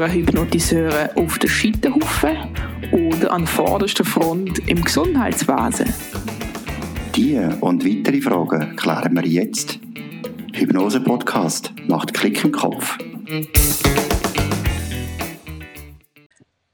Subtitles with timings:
[0.00, 2.38] gehören Hypnotiseure auf den Scheiterhaufen
[2.90, 5.92] oder an vorderster Front im Gesundheitswesen?
[7.14, 9.78] Diese und weitere Fragen klären wir jetzt.
[10.54, 12.96] Hypnose Podcast macht Klick im Kopf.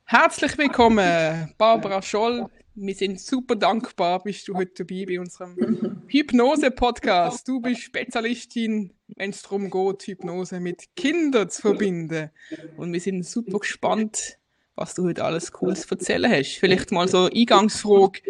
[0.05, 2.47] Herzlich willkommen, Barbara Scholl.
[2.79, 7.49] Wir sind super dankbar, bist du heute dabei bei unserem Hypnose-Podcast.
[7.49, 12.29] Du bist Spezialistin, wenn es darum geht, Hypnose mit Kindern zu verbinden.
[12.77, 14.37] Und wir sind super gespannt,
[14.75, 16.59] was du heute alles Cooles zu erzählen hast.
[16.59, 18.21] Vielleicht mal so Eingangsfrage.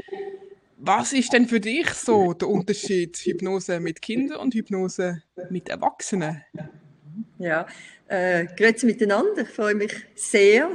[0.77, 6.45] Was ist denn für dich so der Unterschied Hypnose mit Kindern und Hypnose mit Erwachsenen?
[7.39, 7.67] Ja,
[8.07, 9.43] äh, grüezi miteinander.
[9.43, 10.71] Ich freue mich sehr,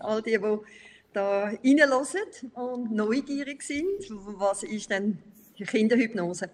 [0.00, 0.83] all die, die
[1.14, 4.08] da reinhören und neugierig sind.
[4.10, 5.18] Was ist denn
[5.56, 6.50] Kinderhypnose?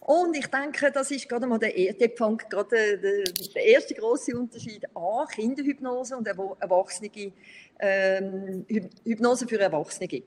[0.00, 4.84] Und ich denke, das ist gerade mal der, der gerade der, der erste große Unterschied
[4.96, 7.32] an, Kinderhypnose und Erwachsene,
[7.78, 8.64] ähm,
[9.04, 10.22] Hypnose für Erwachsene.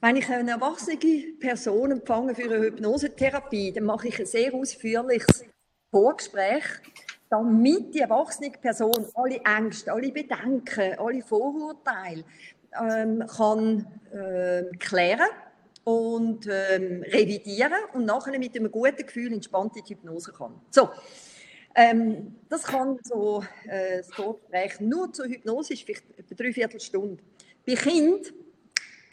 [0.00, 0.98] Wenn ich eine erwachsene
[1.38, 5.44] Person empfange für eine Hypnosetherapie, dann mache ich ein sehr ausführliches
[5.90, 6.64] Vorgespräch,
[7.28, 12.24] damit die erwachsene Person alle Ängste, alle Bedenken, alle Vorurteile
[12.80, 15.28] ähm, kann äh, klären
[15.84, 20.60] und ähm, revidieren und nachher mit einem guten Gefühl entspannt in die Hypnose kann.
[20.70, 20.90] So,
[21.74, 27.22] ähm, das kann so äh, das Gespräch nur zur Hypnose ist vielleicht etwa drei Viertelstunde.
[27.66, 28.32] Bei Kind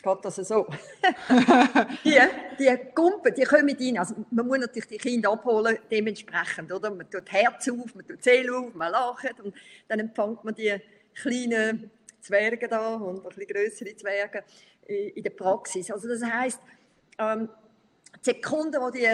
[0.03, 0.67] geht das so.
[2.03, 2.19] die,
[2.59, 3.97] die Kumpen, die kommen rein.
[3.97, 6.71] Also man muss natürlich die Kinder abholen, dementsprechend.
[6.71, 6.91] Oder?
[6.91, 9.53] Man tut Herz auf, man tut Seele auf, man lacht und
[9.87, 10.75] dann empfängt man die
[11.13, 11.91] kleinen
[12.23, 14.43] Zwerge da und ein bisschen größere Zwerge
[14.87, 15.91] in der Praxis.
[15.91, 16.59] Also das heißt,
[17.19, 17.49] ähm,
[18.25, 19.07] die Sekunde, wo die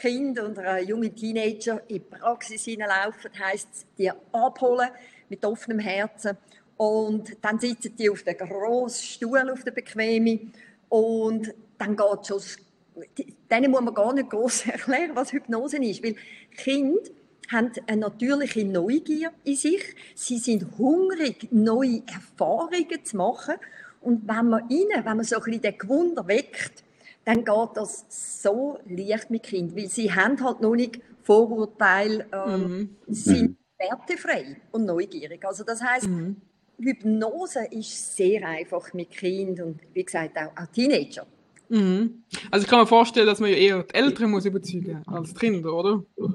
[0.00, 4.88] Kinder und junge Teenager in die Praxis hineinlaufen, heisst die abholen
[5.28, 6.36] mit offenem Herzen
[6.76, 10.52] und dann sitzen die auf dem grossen Stuhl, auf der bequemen
[10.88, 12.42] und dann geht schon,
[13.50, 16.16] denen muss man gar nicht groß erklären, was Hypnose ist, weil
[16.56, 17.10] Kinder
[17.52, 19.94] haben eine natürliche Neugier in sich.
[20.14, 23.54] Sie sind hungrig, neue Erfahrungen zu machen.
[24.00, 26.82] Und wenn man ihnen, wenn man so ein bisschen den Gewunder weckt,
[27.24, 32.96] dann geht das so leicht mit Kind, weil sie haben halt noch nicht Vorurteile, ähm,
[33.06, 33.14] mhm.
[33.14, 33.56] sind mhm.
[33.78, 35.44] wertefrei und neugierig.
[35.44, 36.36] Also das heißt, mhm.
[36.80, 41.26] Hypnose ist sehr einfach mit Kind und wie gesagt auch, auch Teenager.
[41.68, 42.24] Mhm.
[42.50, 45.38] Also ich kann mir vorstellen, dass man ja eher die Eltern muss überzeugen als die
[45.38, 46.04] Kinder, oder?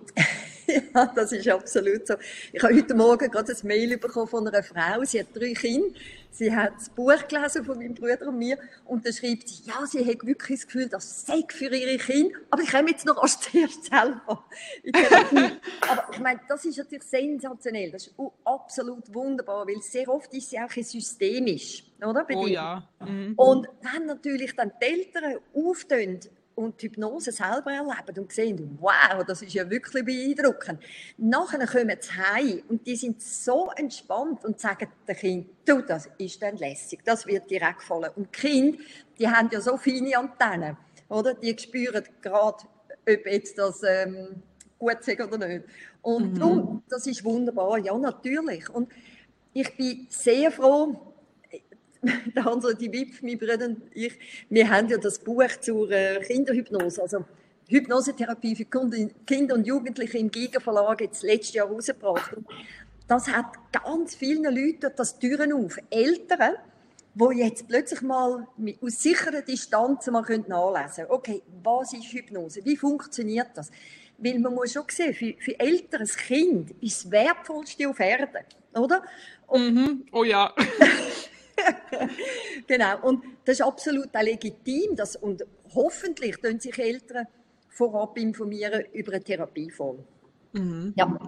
[0.93, 2.15] ja, das ist absolut so.
[2.51, 5.97] Ich habe heute Morgen gerade ein Mail bekommen von einer Frau, sie hat drei Kinder,
[6.31, 9.85] sie hat das Buch gelesen von meinem Bruder und mir und da schreibt sie, ja,
[9.85, 13.17] sie hat wirklich das Gefühl, das sei für ihre Kinder, aber ich komme jetzt noch
[13.21, 14.45] als zuerst selber
[15.89, 20.49] Aber ich meine, das ist natürlich sensationell, das ist absolut wunderbar, weil sehr oft ist
[20.49, 22.25] sie auch systemisch, oder?
[22.25, 22.87] Bei oh ja.
[22.99, 23.33] Mhm.
[23.35, 26.19] Und wenn natürlich dann die Eltern auftun,
[26.57, 30.79] und die Hypnose selber erleben und sehen, wow, das ist ja wirklich beeindruckend.
[31.17, 36.09] Nachher kommen sie heim und die sind so entspannt und sagen dem Kind, du, das
[36.17, 38.09] ist dann lässig, das wird direkt fallen.
[38.15, 38.79] Und die Kinder,
[39.19, 40.75] die haben ja so feine Antennen,
[41.09, 41.35] oder?
[41.35, 42.63] Die spüren gerade,
[43.07, 44.41] ob jetzt das ähm,
[44.79, 45.65] gut ist oder nicht.
[46.01, 46.39] Und mhm.
[46.39, 48.67] darum, das ist wunderbar, ja, natürlich.
[48.71, 48.91] Und
[49.53, 51.06] ich bin sehr froh,
[52.35, 54.17] der Hans die Wipf, mein Bruder und ich,
[54.49, 57.25] wir haben ja das Buch zur äh, Kinderhypnose, also
[57.69, 58.65] Hypnosetherapie für
[59.25, 62.37] Kinder und Jugendliche im Giga Verlag jetzt letztes Jahr rausgebracht.
[63.07, 65.77] Das hat ganz vielen Leuten das Türen auf.
[65.89, 66.55] Eltern,
[67.13, 68.47] die jetzt plötzlich mal
[68.81, 71.07] aus sicherer Distanz mal nachlesen können.
[71.09, 72.63] Okay, was ist Hypnose?
[72.63, 73.71] Wie funktioniert das?
[74.17, 78.45] Weil man muss schon sehen, für, für Eltern, ein Kind ist das Wertvollste auf Erden,
[78.73, 79.03] oder?
[79.45, 80.05] Und, mhm.
[80.11, 80.53] Oh ja.
[82.67, 83.01] genau.
[83.01, 84.95] Und das ist absolut auch legitim.
[84.95, 87.27] Das, und hoffentlich können sich Eltern
[87.69, 89.99] vorab informieren über eine Therapieform.
[90.53, 90.93] Mhm.
[90.95, 91.19] Ja.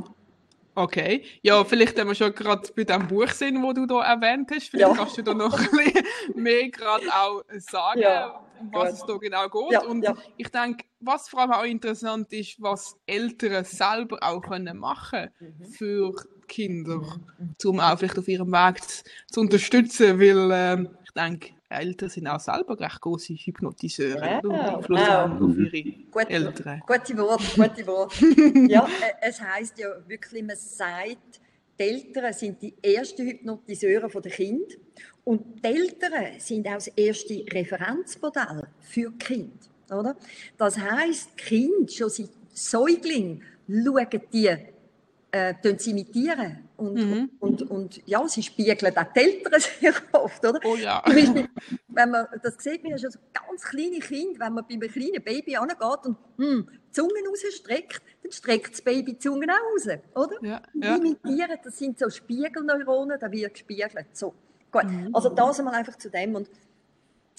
[0.76, 1.24] Okay.
[1.42, 4.70] Ja, vielleicht, wenn wir schon gerade bei dem Buch sind, wo du da erwähnt hast,
[4.70, 4.96] vielleicht ja.
[4.96, 6.06] kannst du da noch ein bisschen
[6.36, 9.00] mehr gerade auch sagen, ja, um was gut.
[9.00, 9.72] es da genau geht.
[9.72, 10.06] Ja, und
[10.38, 15.66] ich denke, was vor allem auch interessant ist, was Eltern selber auch können machen mhm.
[15.66, 16.14] für
[16.50, 17.56] Kinder, mhm.
[17.64, 22.28] um auch vielleicht auf ihrem Weg zu, zu unterstützen, weil äh, ich denke, Eltern sind
[22.28, 25.42] auch selber recht große Hypnotiseure ja, und Einfluss wow.
[25.42, 26.82] auf ihre Gut, Eltern.
[26.86, 28.26] Gute Worte, gute Worte.
[28.68, 31.40] ja, äh, es heisst ja wirklich, man sagt,
[31.80, 34.76] die Eltern sind die ersten Hypnotiseure der Kinder
[35.24, 39.66] und die Eltern sind auch das erste Referenzmodell für die Kinder.
[39.92, 40.16] Oder?
[40.58, 44.50] Das heisst, die Kinder schon seit Säugling schauen die
[45.32, 46.70] äh, sie imitieren.
[46.78, 47.30] Und, mhm.
[47.40, 50.60] und, und, und, ja, sie spiegeln auch die Eltern sehr oft, oder?
[50.64, 51.04] Oh ja.
[51.06, 54.90] wenn man, das sieht man ja schon so ganz kleine Kind, wenn man bei einem
[54.90, 59.88] kleinen Baby angeht und hm, die Zunge rausstreckt, dann streckt das Baby die Zunge auch
[59.88, 60.36] raus, oder?
[60.42, 60.96] Ja, ja.
[60.96, 63.94] Imitieren, das sind so Spiegelneuronen, da wird gespiegelt.
[64.14, 64.34] So,
[64.72, 64.86] gut.
[64.86, 65.10] Mhm.
[65.14, 66.36] Also das einmal einfach zu dem.
[66.36, 66.50] Und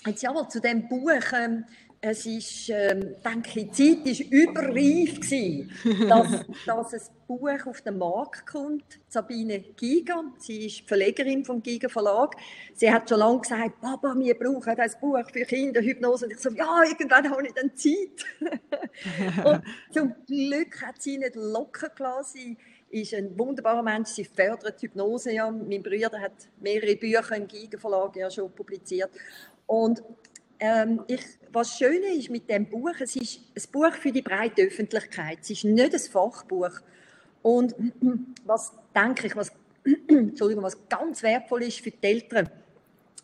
[0.06, 1.64] jetzt ja, zu dem Buch, ähm,
[2.02, 5.70] es ist, ähm, denke ich, die Zeit war überreif, gewesen,
[6.08, 8.98] dass, dass ein Buch auf den Markt kommt.
[9.06, 12.36] Sabine Giger, sie ist Verlegerin vom Giger Verlag.
[12.74, 16.24] Sie hat schon lange gesagt, Papa, wir brauchen ein Buch für Kinderhypnose.
[16.24, 19.44] Und ich so, ja, irgendwann habe ich dann Zeit.
[19.44, 19.62] und
[19.92, 22.56] zum Glück hat sie nicht locker gelassen.
[22.90, 24.08] Sie ist ein wunderbarer Mensch.
[24.08, 25.32] Sie fördert Hypnose.
[25.32, 25.50] Ja.
[25.50, 29.10] Mein Bruder hat mehrere Bücher im Giger Verlag ja schon publiziert.
[29.66, 30.02] Und
[30.58, 34.62] ähm, ich, was Schöne ist mit dem Buch, es ist ein Buch für die breite
[34.62, 35.38] Öffentlichkeit.
[35.42, 36.80] Es ist nicht ein Fachbuch.
[37.42, 37.74] Und
[38.44, 39.52] was denke ich, was,
[40.08, 42.48] Entschuldigung, was ganz wertvoll ist für die Eltern,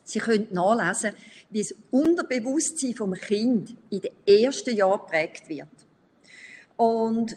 [0.05, 1.12] sie können nachlesen,
[1.50, 5.69] wie das Unterbewusstsein vom Kind in den ersten Jahren geprägt wird.
[6.76, 7.37] Und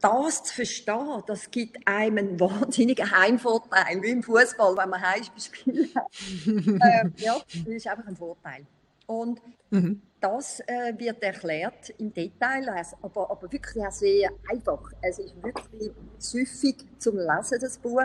[0.00, 5.90] das zu verstehen, das gibt einem einen wahnsinnigen Heimvorteil, wie im Fußball, wenn man Heimspiel
[5.94, 6.06] hat.
[6.46, 8.66] äh, ja, das ist einfach ein Vorteil.
[9.08, 9.40] Und
[9.70, 10.02] mhm.
[10.20, 14.92] das äh, wird erklärt im Detail, also, aber, aber wirklich sehr einfach.
[15.00, 18.02] Es ist wirklich süffig zum Lesen, das Buch,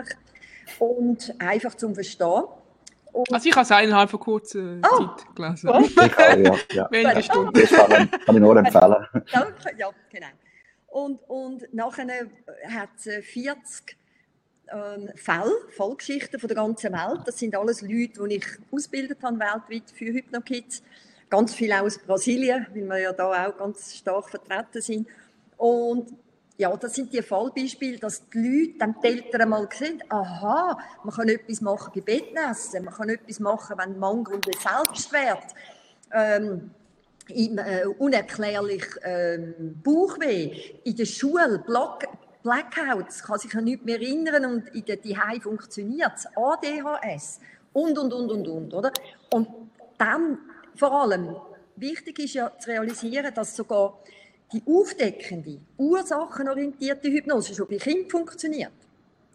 [0.78, 2.44] und einfach zum Verstehen.
[3.12, 5.68] Und also ich habe es innerhalb von kurzer oh, Zeit gelesen.
[5.68, 5.80] Oh.
[5.80, 6.56] Ich auch, ja.
[6.72, 6.88] ja.
[6.90, 7.52] Wenige Stunden.
[7.52, 9.06] Das kann, kann ich nur empfehlen.
[9.12, 10.26] Danke, ja, genau.
[10.86, 12.06] Und, und nachher
[12.70, 13.96] hat es 40
[14.72, 17.20] ähm, Fälle, Fallgeschichten von der ganzen Welt.
[17.26, 20.82] Das sind alles Leute, die ich ausgebildet habe weltweit für Hypnokids.
[21.30, 25.08] Ganz viele aus Brasilien, weil wir ja da auch ganz stark vertreten sind.
[25.56, 26.12] Und
[26.56, 31.14] ja, das sind die Fallbeispiele, dass die Leute, dann die Eltern mal sehen, aha, man
[31.14, 35.54] kann etwas machen bei Bettnässen, man kann etwas machen, wenn Mangel und Selbstwert,
[36.12, 36.70] ähm,
[37.28, 42.04] im, äh, unerklärlich ähm, Bauchweh, in der Schule, Block,
[42.44, 47.40] Blackouts, kann sich an nichts mehr erinnern und in der Dihei funktioniert es, ADHS
[47.72, 48.92] und, und, und, und, und, oder?
[49.32, 49.48] Und
[49.96, 50.38] dann
[50.76, 51.36] vor allem,
[51.76, 53.98] wichtig ist ja zu realisieren, dass sogar
[54.52, 58.72] die aufdeckende, ursachenorientierte Hypnose schon bei Kindern funktioniert.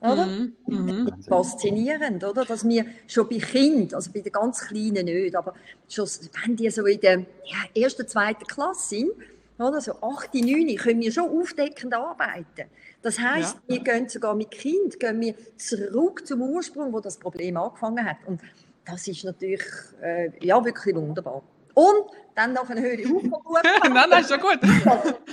[0.01, 0.27] Oder?
[0.27, 1.27] Mm -hmm.
[1.27, 2.45] Faszinierend, oder?
[2.45, 5.55] Dass wir schon bei Kindern, also bei den ganz Kleinen nicht, aber
[5.89, 6.07] schon,
[6.45, 9.11] wenn die so in der ja, ersten, zweiten Klasse sind,
[9.57, 9.81] oder?
[9.81, 12.69] So 8, 9, können wir schon aufdeckend arbeiten.
[13.01, 13.75] Das heißt, ja.
[13.75, 18.17] wir gehen sogar mit Kind gehen wir zurück zum Ursprung, wo das Problem angefangen hat.
[18.25, 18.41] Und
[18.85, 19.63] das ist natürlich
[20.01, 21.41] äh, ja, wirklich wunderbar.
[21.73, 23.61] Und dann noch eine höhere Aufgabe.
[23.93, 24.59] Nein, das ist schon gut.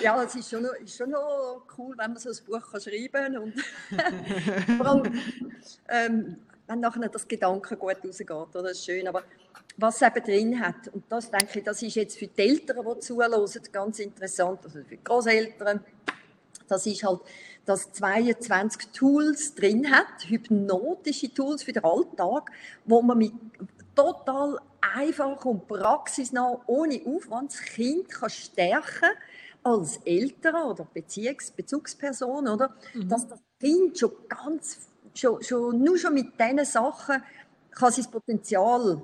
[0.01, 2.81] ja, es ist schon, noch, ist schon noch cool, wenn man so ein Buch kann
[2.81, 3.39] schreiben kann.
[3.39, 3.55] Und
[4.77, 5.21] vor allem,
[5.89, 6.37] ähm,
[6.67, 8.62] wenn nachher das Gedanken gut rausgeht, oder?
[8.62, 9.07] das ist schön.
[9.09, 9.23] Aber
[9.77, 13.01] was eben drin hat, und das denke ich, das ist jetzt für die Eltern, die
[13.01, 15.81] zuhören, ganz interessant, also für die Großeltern,
[16.69, 17.21] das ist halt,
[17.65, 22.51] dass 22 Tools drin hat, hypnotische Tools für den Alltag,
[22.85, 23.33] wo man mit
[23.95, 29.11] total einfach und praxisnah, ohne Aufwand das Kind kann stärken
[29.63, 32.75] als Eltern oder Beziehungs Bezugsperson, oder?
[32.95, 33.09] Mhm.
[33.09, 34.79] Dass das Kind schon ganz,
[35.15, 37.23] schon, schon, nur schon mit diesen Sachen
[37.71, 39.02] kann sein Potenzial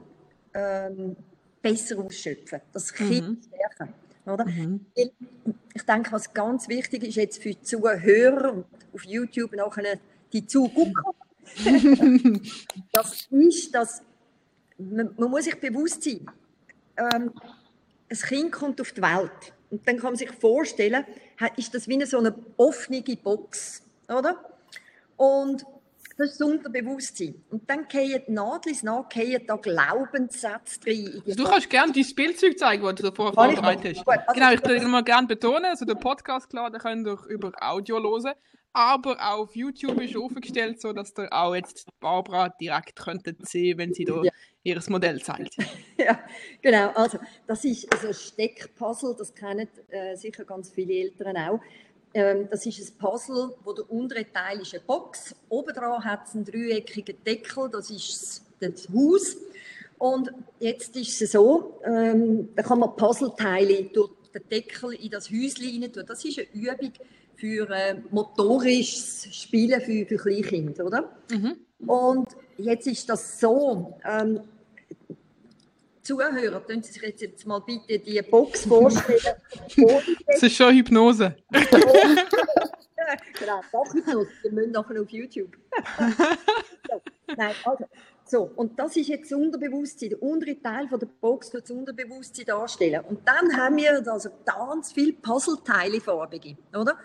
[0.54, 1.16] ähm,
[1.60, 3.42] besser ausschöpfen, das Kind mhm.
[3.42, 3.94] stärken.
[4.26, 4.44] Oder?
[4.44, 4.86] Mhm.
[4.94, 9.98] Ich denke, was ganz wichtig ist jetzt für die Zuhörer und auf YouTube nachher
[10.32, 11.14] die Zugucker,
[12.92, 14.02] das ist, dass
[14.78, 16.26] man, man, muss sich bewusst sein,
[16.96, 17.32] ähm,
[18.08, 21.04] ein Kind kommt auf die Welt und dann kann man sich vorstellen,
[21.56, 24.38] ist das wie so eine offene Box, oder?
[25.16, 25.64] Und
[26.16, 27.34] das ist das Unterbewusstsein.
[27.50, 31.22] Und dann gehen Nadlis nach, gehen da Glaubenssätze drin.
[31.26, 34.08] Du kannst gerne dein Spielzeug zeigen, das du davor vorbereitet hast.
[34.08, 37.52] Also genau, ich würde mal gerne betonen, also der Podcast, klar, den könnt ihr über
[37.60, 38.34] Audio hören,
[38.72, 43.92] aber auf YouTube ist aufgestellt, so dass ihr auch jetzt Barbara direkt könntet sehen, wenn
[43.92, 44.32] sie da ja.
[44.62, 45.56] ihr Modell zeigt.
[45.98, 46.18] ja,
[46.62, 46.88] genau.
[46.94, 51.60] Also das ist so ein Steckpuzzle, das kennen äh, sicher ganz viele Eltern auch.
[52.14, 55.34] Ähm, das ist ein Puzzle, wo der untere Teil ist eine Box.
[55.48, 59.36] Oben dran hat es einen dreieckigen Deckel, das ist das Haus.
[59.98, 65.30] Und jetzt ist es so, ähm, da kann man Puzzleteile durch den Deckel in das
[65.30, 66.04] Häuschen rein tun.
[66.06, 66.92] Das ist eine Übung
[67.36, 71.16] für äh, motorisches Spielen für, für Kleinkinder, oder?
[71.30, 71.56] Mhm.
[71.86, 72.28] Und
[72.58, 74.40] jetzt ist das so, ähm,
[76.02, 79.20] Zuhörer, können Sie sich jetzt, jetzt mal bitte die Box vorstellen.
[80.26, 81.36] das ist schon Hypnose.
[83.38, 85.56] genau, Wachhypnose, wir müssen nachher auf YouTube.
[86.88, 87.00] so,
[87.36, 87.84] nein, also,
[88.24, 90.10] so, und das ist jetzt das Unterbewusstsein.
[90.10, 93.04] Der untere Teil von der Box tut das Unterbewusstsein darstellen.
[93.04, 96.98] Und dann haben wir also ganz viele Puzzleteile farbige, oder?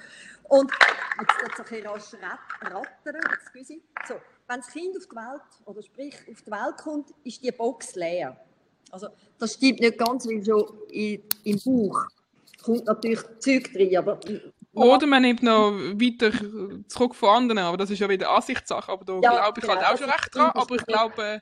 [0.43, 0.71] Und
[1.19, 2.13] jetzt wird es ein bisschen rasch
[2.63, 3.81] rattern, excuse.
[4.07, 4.15] So,
[4.47, 7.95] wenn das Kind auf die Welt, oder sprich auf die Welt kommt, ist die Box
[7.95, 8.37] leer.
[8.91, 9.07] Also,
[9.39, 12.07] das stimmt nicht ganz, wie schon in, im Buch
[12.63, 14.19] kommt natürlich Zeug drin, aber...
[14.73, 16.31] Oder man nimmt noch weiter
[16.87, 19.75] zurück von anderen, aber das ist ja wieder Ansichtssache, aber da ja, glaube ich genau,
[19.75, 21.41] halt auch schon recht dran, aber ich glaube,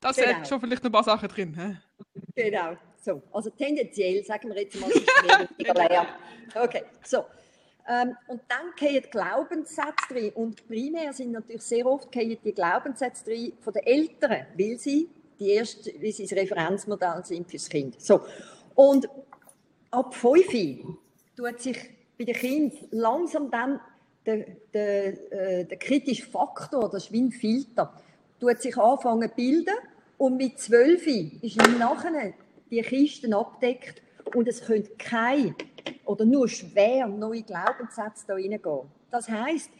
[0.00, 0.28] das genau.
[0.34, 1.54] hat schon vielleicht noch ein paar Sachen drin.
[1.54, 2.42] He?
[2.42, 3.22] Genau, so.
[3.32, 6.06] Also tendenziell, sagen wir jetzt mal, ist es weniger leer.
[6.54, 7.24] Okay, so.
[7.88, 10.32] Ähm, und dann gehen Glaubenssätze drin.
[10.34, 15.50] Und primär sind natürlich sehr oft die Glaubenssätze drin von den Eltern, weil sie die
[15.50, 18.00] erste, wie sie das Referenzmodell sind fürs Kind.
[18.00, 18.20] So.
[18.74, 19.08] Und
[19.90, 20.86] ab 5
[21.36, 21.78] tut sich
[22.18, 23.80] bei den Kindern langsam dann
[24.24, 27.92] der, der, äh, der kritische Faktor, der Schwindfilter,
[28.40, 29.74] tut sich anfangen zu bilden
[30.18, 31.06] und mit 12
[31.42, 32.32] ist nachher
[32.70, 34.02] die Kisten abdeckt
[34.34, 35.54] und es können keine
[36.04, 38.88] oder nur schwer neue Glaubenssätze da reingehen.
[39.10, 39.70] Das heißt,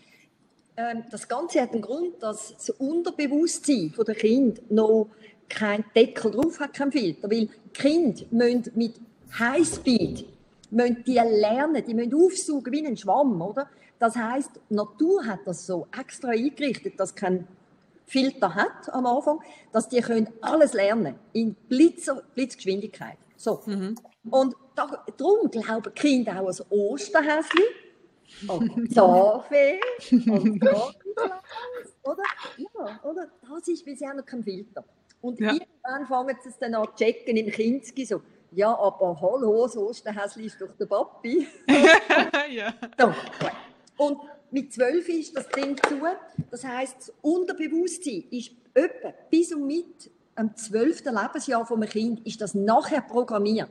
[0.76, 5.08] ähm, das Ganze hat einen Grund, dass das Unterbewusstsein der Kind noch
[5.48, 9.00] keinen Deckel drauf hat, kein Filter, weil Kind müssen mit
[9.38, 10.26] Highspeed
[10.70, 13.68] müssen die lernen, die müssen aufsaugen wie ein Schwamm, oder?
[13.98, 17.46] Das heißt, die Natur hat das so extra eingerichtet, dass kein
[18.06, 19.40] Filter hat am Anfang,
[19.72, 23.16] dass die können alles lernen in Blitzer, Blitzgeschwindigkeit.
[23.36, 23.62] So.
[23.66, 23.96] Mhm.
[24.30, 27.62] Und da, darum glauben Kinder auch an Osterhäschen
[28.48, 30.62] und Zahnfee und
[32.02, 32.22] oder?
[32.56, 33.28] Ja, oder?
[33.48, 34.84] Das ist, weil sie haben noch keinen Filter.
[35.20, 35.52] Und ja.
[35.52, 38.20] irgendwann fangen sie es dann an zu checken im Kinski so,
[38.52, 41.46] ja, aber hallo, das Osterhäschen ist doch der Papi.
[42.50, 42.72] ja.
[42.98, 43.12] So,
[43.96, 44.18] und
[44.50, 46.00] mit zwölf ist das Ding zu.
[46.50, 52.40] Das heisst, das Unterbewusstsein ist etwa bis und mit am zwölften Lebensjahr vom Kind ist
[52.40, 53.70] das nachher programmiert.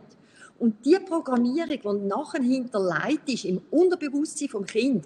[0.57, 5.05] Und die Programmierung, die nachher hinterlegt ist im Unterbewusstsein vom Kind,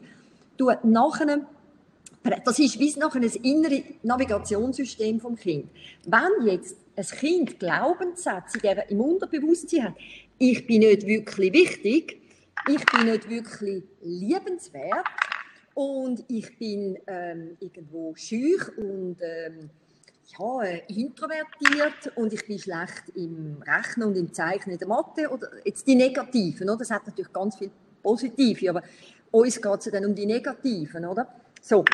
[0.57, 1.45] tut nachher
[2.23, 5.69] das ist wie nachher ein inneres Navigationssystem vom Kind.
[6.05, 8.59] Wenn jetzt ein Kind Glaubenssätze
[8.89, 9.95] im Unterbewusstsein hat,
[10.37, 12.21] ich bin nicht wirklich wichtig,
[12.67, 15.05] ich bin nicht wirklich liebenswert
[15.73, 19.69] und ich bin ähm, irgendwo schüch und ähm,
[20.37, 25.49] ja, äh, introvertiert und ich bin schlecht im Rechnen und im Zeichnen der Mathe oder
[25.65, 26.79] jetzt die Negativen, oder?
[26.79, 27.71] Das hat natürlich ganz viel
[28.03, 28.83] Positive, aber
[29.31, 31.27] uns geht es dann um die Negativen, oder?
[31.61, 31.85] So,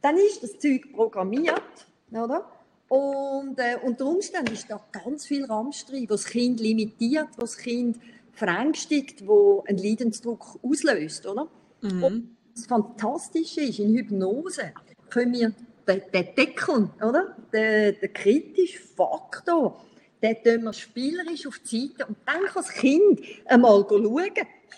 [0.00, 2.50] dann ist das Zeug programmiert, oder?
[2.88, 7.58] Und äh, unter Umständen ist da ganz viel drin, was das Kind limitiert, was das
[7.58, 7.98] Kind
[8.32, 11.48] verängstigt, wo einen Leidensdruck auslöst, oder?
[11.80, 12.04] Mhm.
[12.04, 14.72] Und das Fantastische ist, in Hypnose
[15.08, 15.54] können wir
[15.86, 17.36] den, den Deckel, oder?
[17.52, 19.82] Den, den kritischen Faktor,
[20.22, 24.30] den tun wir spielerisch auf die Seite und dann kann das Kind einmal schauen,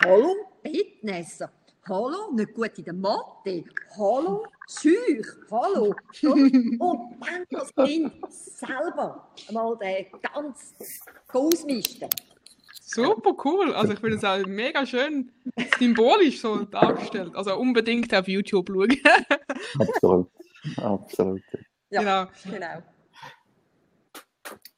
[0.05, 1.51] hallo, Bettnässer,
[1.89, 3.65] hallo, nicht gut in der Mathe,
[3.97, 5.95] hallo, schüch, hallo.
[6.23, 10.75] Und dann kann das Kind selber einmal den ganz
[11.33, 12.09] ausmisten.
[12.81, 13.75] Super cool.
[13.75, 15.33] Also ich finde es auch mega schön
[15.79, 17.35] symbolisch so dargestellt.
[17.35, 18.97] Also unbedingt auf YouTube schauen.
[19.79, 20.31] Absolut.
[20.77, 21.43] Absolut.
[21.91, 22.57] Ja, genau.
[22.57, 22.83] genau.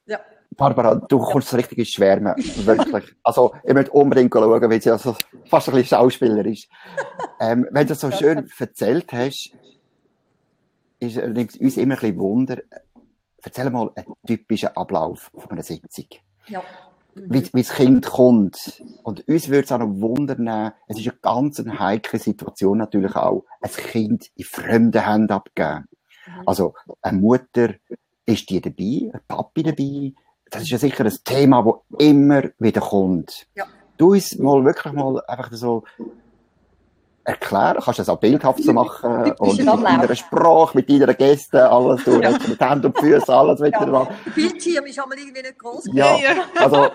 [0.07, 0.21] Ja.
[0.57, 2.35] Barbara, du kommst richtig ins Schwärmen.
[2.37, 3.15] Wirklich.
[3.23, 6.69] Also, ich möchte unbedingt schauen, weil sie also fast ein bisschen Schauspieler ist.
[7.41, 9.53] Ähm, wenn du das so schön erzählt hast,
[11.01, 12.59] ist uns immer ein bisschen Wunder.
[13.43, 16.07] Erzähl mal einen typischen Ablauf von einer Sitzung.
[16.49, 16.63] Ja.
[17.15, 17.35] Mhm.
[17.35, 18.83] Wie, wie das Kind kommt.
[19.03, 23.45] Und uns würde es auch noch wundern, es ist eine ganz heikle Situation natürlich auch,
[23.61, 25.87] ein Kind in fremden Händen abgeben.
[26.27, 26.43] Mhm.
[26.47, 27.75] Also, eine Mutter,
[28.27, 30.13] ist die dabei, ein Papi dabei?
[30.51, 33.47] Das ist ja sicher ein Thema, das immer wieder kommt.
[33.55, 33.65] Ja.
[33.97, 35.85] Du uns mal wirklich mal einfach so
[37.27, 41.69] erklären, kannst du das auch bildhaft so machen und mit deiner Sprache, mit deiner Gäste,
[41.69, 42.31] alles, du ja.
[42.31, 43.87] mit Händen und Füßen, alles wieder ja.
[43.87, 44.15] machen.
[44.27, 46.17] Der Bildschirm ist einmal irgendwie nicht groß Ja,
[46.55, 46.89] also,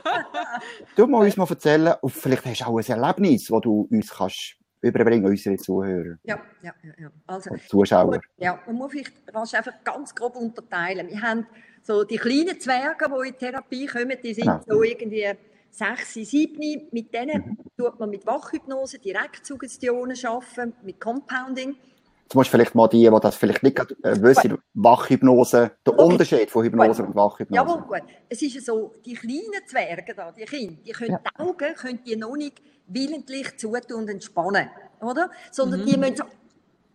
[0.96, 4.10] du musst uns mal erzählen, und vielleicht hast du auch ein Erlebnis, das du uns
[4.10, 6.16] kannst überbringen, unsere Zuhörer.
[6.24, 7.10] Ja, ja, ja.
[7.28, 8.22] Also, und Zuschauer.
[8.38, 11.10] Ja, man muss vielleicht einfach ganz grob unterteilen.
[11.10, 11.46] Wir haben
[11.82, 14.62] so die kleinen Zwerge, die in Therapie kommen, die sind genau.
[14.68, 15.28] so irgendwie
[15.70, 21.76] sechs, sieben, mit denen tut man mit Wachhypnose, Direktsuggestionen arbeiten, mit Compounding.
[22.24, 26.04] Jetzt musst du vielleicht mal die, die das vielleicht nicht äh, wissen, Wachhypnose, der okay.
[26.04, 27.10] Unterschied von Hypnose gut.
[27.10, 27.56] und Wachhypnose.
[27.56, 28.04] Jawohl, gut.
[28.30, 31.20] Es ist so, die kleinen Zwerge da, die Kinder, die können ja.
[31.20, 34.70] die Augen können die noch nicht willentlich zutun und entspannen.
[35.02, 35.30] oder?
[35.52, 35.86] Sondern mhm.
[35.86, 36.24] die müssen so,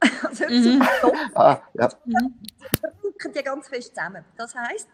[0.27, 0.83] also mhm.
[1.03, 1.89] so ah, ja.
[3.17, 4.25] Drücken die ganz fest zusammen.
[4.37, 4.89] Das heisst,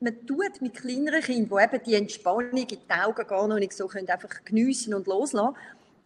[0.00, 3.72] man tut mit kleineren Kindern, die eben die Entspannung in die Augen gar noch nicht
[3.72, 5.56] so können, einfach geniessen und loslassen,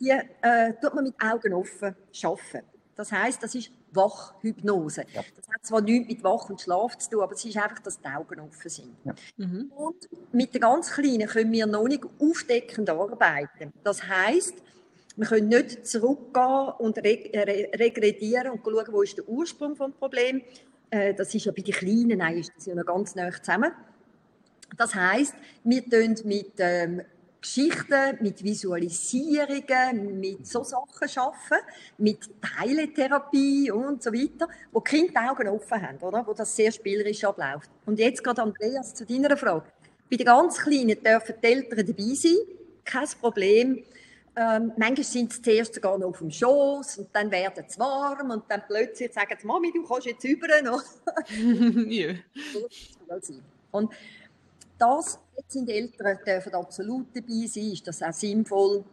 [0.00, 2.66] die äh, tut man mit Augen offen arbeiten.
[2.96, 5.04] Das heisst, das ist Wachhypnose.
[5.12, 5.22] Ja.
[5.36, 8.00] Das hat zwar nichts mit Wach und Schlaf zu tun, aber es ist einfach, dass
[8.00, 8.96] die Augen offen sind.
[9.04, 9.14] Ja.
[9.36, 9.72] Mhm.
[9.74, 13.72] Und mit den ganz Kleinen können wir noch nicht aufdeckend arbeiten.
[13.82, 14.54] Das heisst,
[15.16, 20.42] wir können nicht zurückgehen und regredieren und schauen, wo ist der Ursprung des Problems.
[20.94, 23.72] Äh, das ist ja bei den Kleinen eigentlich ja noch ganz nah zusammen.
[24.76, 25.34] Das heisst,
[25.64, 27.02] wir tun mit ähm,
[27.40, 31.66] Geschichten, mit Visualisierungen, mit so Sachen arbeiten,
[31.98, 36.26] mit Teiletherapie und so weiter, wo die Kinder die Augen offen haben, oder?
[36.26, 37.70] wo das sehr spielerisch abläuft.
[37.86, 39.66] Und jetzt gerade, Andreas, zu deiner Frage.
[40.10, 42.36] Bei den ganz Kleinen dürfen die Eltern dabei sein,
[42.84, 43.82] kein Problem.
[44.36, 48.30] Ähm, manchmal sind sie zuerst sogar noch auf dem Schoß und dann werden sie warm
[48.30, 50.82] und dann plötzlich sagen sie, Mami, du kannst jetzt über noch.
[51.88, 52.14] ja.
[53.70, 53.92] Und
[54.76, 58.84] das sind Eltern dürfen absolut dabei sein, ist das auch sinnvoll.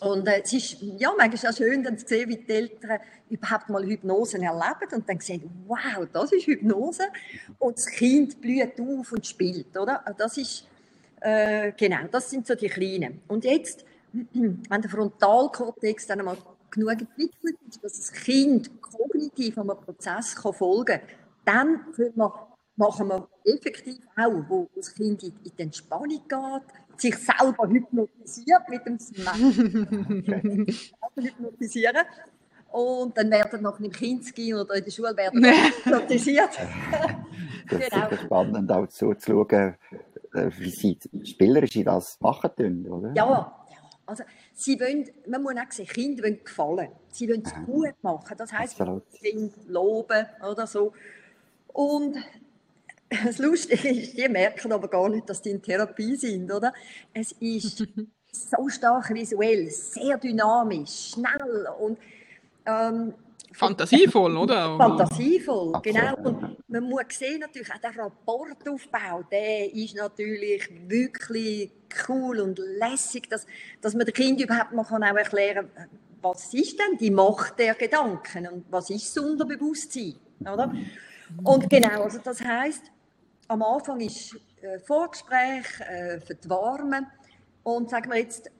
[0.00, 3.68] Und äh, es ist ja, manchmal auch schön, dann zu sehen, wie die Eltern überhaupt
[3.68, 7.04] mal Hypnosen erleben und dann sehen, wow, das ist Hypnose.
[7.58, 10.02] Und das Kind blüht auf und spielt, oder?
[10.16, 10.66] Das ist,
[11.20, 13.20] äh, genau, das sind so die Kleinen.
[13.28, 16.36] Und jetzt, wenn der Frontalkortex dann einmal
[16.70, 21.08] genug entwickelt ist, dass das Kind kognitiv einem Prozess kann folgen kann,
[21.44, 22.50] dann können wir
[22.80, 26.62] machen wir effektiv auch, wo das Kind in die Entspannung geht,
[26.96, 29.36] sich selber hypnotisiert mit dem Smack.
[31.16, 32.06] hypnotisieren.
[32.72, 35.44] Und dann werden noch im Kinski oder in der Schule werden
[35.84, 36.50] hypnotisiert.
[37.68, 38.16] das ist genau.
[38.16, 39.74] spannend auch so zu schauen,
[40.32, 43.12] äh, wie sie spielerisch das machen können, oder?
[43.14, 43.59] Ja.
[44.10, 46.88] Also, sie wollen, man muss auch sehen, Kinder wollen gefallen.
[47.12, 48.36] Sie wollen es gut machen.
[48.36, 50.92] Das heisst, sie wollen loben oder so.
[51.68, 52.16] Und
[53.08, 56.74] das Lustige ist, die merken aber gar nicht, dass die in Therapie sind, oder?
[57.14, 57.86] Es ist
[58.32, 61.98] so stark visuell, sehr dynamisch, schnell und
[62.66, 63.14] ähm,
[63.52, 64.76] Fantasievoll, oder?
[64.76, 66.14] Fantasievoll, genau.
[66.22, 71.70] Und man muss sehen, natürlich auch der Rapportaufbau, der ist natürlich wirklich
[72.08, 73.46] cool und lässig, dass,
[73.80, 75.88] dass man den Kind überhaupt mal auch erklären kann,
[76.22, 80.72] was ist denn die Macht der Gedanken und was ist das Unterbewusstsein, oder?
[81.42, 82.82] Und genau, also das heißt,
[83.48, 87.06] am Anfang ist äh, Vorgespräch äh, für die Warme
[87.62, 88.50] und sagen wir jetzt,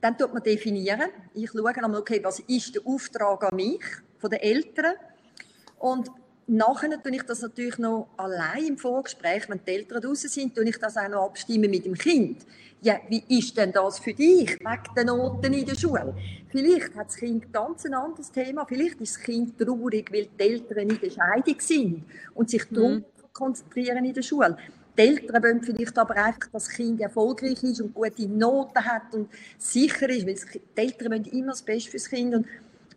[0.00, 1.10] dann tut man definieren.
[1.34, 3.82] Ich schaue einmal, okay, was ist der Auftrag an mich
[4.20, 4.94] von den Eltern
[5.78, 6.10] und
[6.52, 10.68] Nachher tue ich das natürlich noch allein im Vorgespräch, wenn die Eltern draußen sind, tue
[10.68, 12.44] ich das auch noch abstimmen mit dem Kind.
[12.82, 16.12] Ja, wie ist denn das für dich, wegen den Noten in der Schule?
[16.48, 20.42] Vielleicht hat das Kind ganz ein anderes Thema, vielleicht ist das Kind traurig, weil die
[20.42, 22.04] Eltern in der Scheidung sind
[22.34, 24.56] und sich darum mhm konzentrieren in der Schule.
[24.96, 29.14] Die Eltern wollen vielleicht aber einfach, dass das Kind erfolgreich ist und gute Noten hat
[29.14, 32.34] und sicher ist, weil die Eltern wollen immer das Beste fürs Kind.
[32.34, 32.46] Und,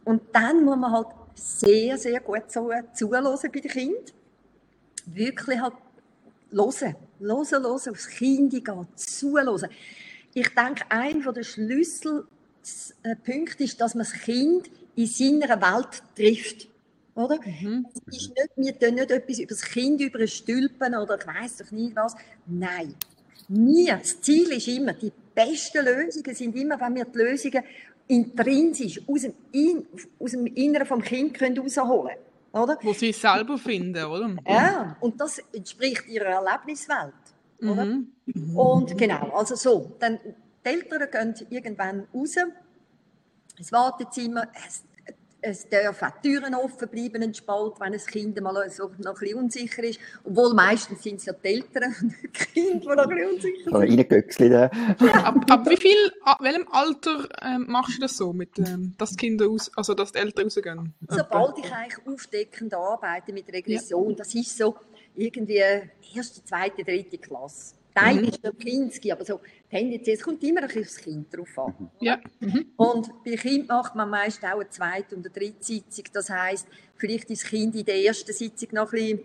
[0.06, 4.04] und dann muss man halt sehr, sehr gut so zuhören bei den Kindern.
[5.06, 5.74] Wirklich halt
[6.52, 9.70] hören, hören, hören, aufs Kind gehen, zuhören.
[10.34, 16.68] Ich denke, einer der Schlüsselpunkte ist, dass man das Kind in seiner Welt trifft.
[17.16, 17.39] Oder?
[17.46, 17.86] Mhm.
[18.08, 21.72] Es ist nicht, wir tun nicht etwas über das Kind überstülpen oder ich weiß doch
[21.72, 22.16] nicht was.
[22.48, 22.96] Nein.
[23.48, 27.63] Wir, das Ziel ist immer, die besten Lösungen sind immer, wenn wir die Lösungen
[28.08, 29.86] intrinsisch aus dem, In,
[30.20, 32.63] aus dem Inneren vom Kind können rausholen können.
[32.63, 32.78] Oder?
[32.82, 34.36] Wo sie es selber finden, oder?
[34.48, 37.13] Ja, und das entspricht ihrer Erlebniswelt.
[37.62, 37.86] Oder?
[37.86, 38.56] Mhm.
[38.56, 39.96] Und genau, also so.
[40.00, 42.36] Dann, die Eltern gehen irgendwann raus
[43.58, 44.84] ins Wartezimmer, es
[45.44, 49.40] dürfen auch Türen offen bleiben, ein Spalt, wenn ein Kind mal so noch ein bisschen
[49.40, 50.00] unsicher ist.
[50.24, 53.64] Obwohl meistens sind es ja die Eltern und die Kinder, die noch ein bisschen unsicher
[53.64, 53.76] sind.
[53.76, 54.66] Reingöchsli da.
[54.66, 59.12] ab, ab wie viel, ab welchem Alter ähm, machst du das so, mit, ähm, dass
[59.12, 60.94] die Kinder aus, also dass die Eltern rausgehen?
[61.10, 64.16] Sobald ich eigentlich aufdeckend arbeite mit Regression, ja.
[64.16, 64.76] das ist so
[65.16, 65.62] irgendwie
[66.16, 67.76] erste, zweite, dritte Klasse.
[67.94, 68.24] Teil mhm.
[68.30, 71.76] ist der Kinski, aber so tendenziell, es kommt immer ein bisschen aufs Kind drauf an.
[71.80, 71.90] Mhm.
[72.00, 72.20] Ja.
[72.40, 72.66] Mhm.
[72.76, 76.06] Und bei Kind macht man meist auch eine zweite und eine dritte Sitzung.
[76.14, 79.20] Das heisst, vielleicht ist das Kind in der ersten Sitzung noch ein bisschen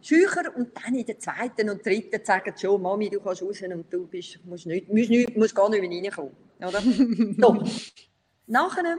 [0.00, 3.92] schücher und dann in der zweiten und dritten sagen schon, Mami, du kannst raus und
[3.92, 6.32] du bist, musst, nicht, musst, nicht, musst gar nicht mehr reinkommen.
[6.58, 6.80] Oder?
[7.38, 7.64] so.
[8.46, 8.98] Nachher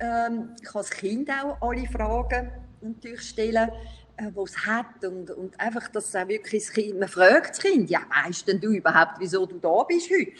[0.00, 3.70] ähm, kann das Kind auch alle Fragen natürlich stellen
[4.18, 7.58] äh, wo es hat und, und einfach, dass auch wirklich das Kind, man fragt das
[7.60, 10.32] Kind, ja, weißt denn du überhaupt, wieso du da bist heute?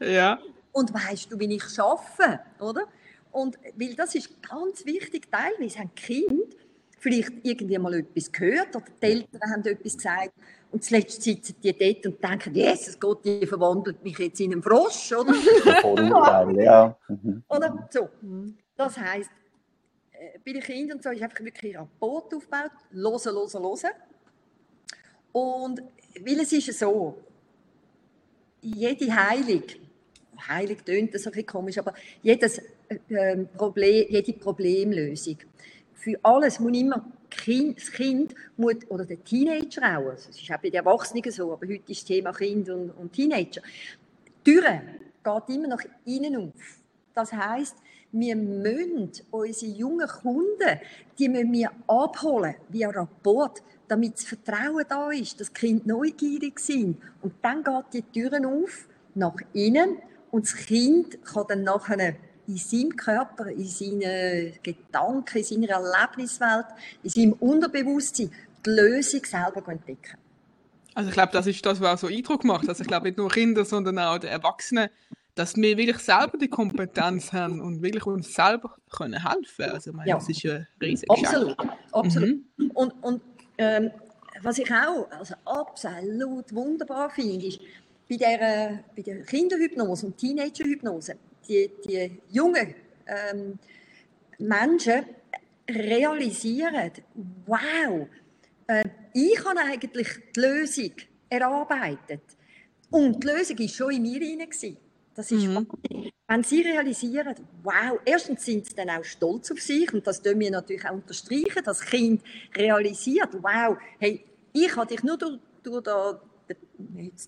[0.12, 0.38] ja.
[0.72, 2.86] Und weißt du, wie ich schaffe, oder?
[3.30, 6.44] Und weil das ist ganz wichtig, teilweise haben Kinder
[6.98, 10.32] vielleicht irgendwie mal etwas gehört oder die Eltern haben etwas gesagt
[10.70, 14.62] und zuletzt sitzen die dort und denken, Jesus Gott, die verwandelt mich jetzt in einen
[14.62, 15.34] Frosch, oder?
[15.82, 16.96] Vorurteile, ja.
[17.08, 17.42] Mhm.
[17.48, 18.08] Oder so.
[18.76, 19.37] Das heisst, äh,
[20.44, 23.90] bei den Kindern und so ist einfach wirklich ein Rapport aufgebaut, hören, hören, hören.
[25.32, 25.82] Und
[26.24, 27.18] weil es ist so,
[28.60, 29.62] jede Heilung,
[30.48, 32.60] heilig tönt das ein bisschen komisch, aber jedes
[33.08, 35.38] äh, Problem, jede Problemlösung,
[35.94, 40.58] für alles muss immer kind, das Kind muss, oder der Teenager auch, also ist auch
[40.58, 43.60] bei den Erwachsenen so, aber heute ist das Thema Kind und, und Teenager,
[44.44, 44.82] die Türe
[45.22, 46.78] geht immer nach innen auf.
[47.14, 47.76] Das heißt,
[48.12, 50.80] wir müssen unsere jungen Kunden,
[51.18, 56.58] die müssen wir abholen via Rapport, damit das Vertrauen da ist, dass die Kinder neugierig
[56.60, 56.98] sind.
[57.22, 59.98] Und dann geht die Türen auf nach innen
[60.30, 62.16] und das Kind kann dann nachher
[62.46, 66.66] in seinem Körper, in seinen Gedanken, in seiner Erlebniswelt,
[67.02, 68.30] in seinem Unterbewusstsein
[68.64, 70.16] die Lösung selber entdecken.
[70.94, 72.68] Also ich glaube, das ist das, was auch so Eindruck macht.
[72.68, 74.88] Also ich glaube nicht nur Kinder, sondern auch die Erwachsenen,
[75.38, 79.70] dass wir wirklich selber die Kompetenz haben und wirklich uns selber können helfen.
[79.72, 80.16] Also ich meine, Ja.
[80.16, 81.08] das ist ja riesig.
[81.08, 81.56] Absolut,
[81.92, 82.38] absolut.
[82.56, 82.70] Mhm.
[82.72, 83.22] Und, und
[83.56, 83.90] ähm,
[84.42, 87.60] was ich auch also absolut wunderbar finde, ist,
[88.08, 91.16] bei der, bei der Kinderhypnose und Teenagerhypnose,
[91.48, 92.74] die, die jungen
[93.06, 93.58] ähm,
[94.38, 95.04] Menschen
[95.70, 96.90] realisieren,
[97.46, 98.08] wow,
[98.66, 100.92] äh, ich habe eigentlich die Lösung
[101.28, 102.22] erarbeitet.
[102.90, 104.48] Und die Lösung war schon in mir hinein.
[105.18, 105.66] Das ist Mhm.
[106.28, 110.38] Wenn sie realisieren, wow, erstens sind sie dann auch stolz auf sich und das tun
[110.38, 112.22] wir natürlich auch unterstreichen, das Kind
[112.54, 116.16] realisiert, wow, hey, ich habe dich nur durch, durch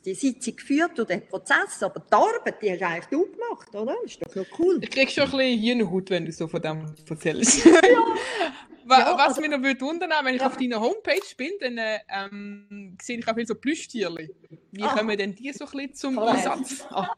[0.07, 3.97] die Sitzung geführt, durch den Prozess, aber die Arbeit, die hast eigentlich du gemacht, oder?
[4.05, 4.79] Ist doch noch cool.
[4.83, 7.65] Ich krieg schon ein bisschen Hirnhaut, wenn du so von dem erzählst.
[8.87, 10.47] Wa- Ja, Was also- mich noch würde wundern, wenn ich Ja.
[10.47, 14.31] auf deiner Homepage bin, dann äh, ähm, sehe ich auch viel so Plüschtierchen.
[14.73, 14.95] Wie Ah.
[14.97, 16.19] kommen denn die so ein bisschen zum.
[16.21, 16.85] Einsatz?
[16.91, 17.09] Ah,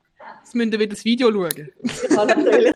[0.40, 1.72] jetzt müsst ihr wieder das Video schauen.
[2.10, 2.74] Ja, natürlich.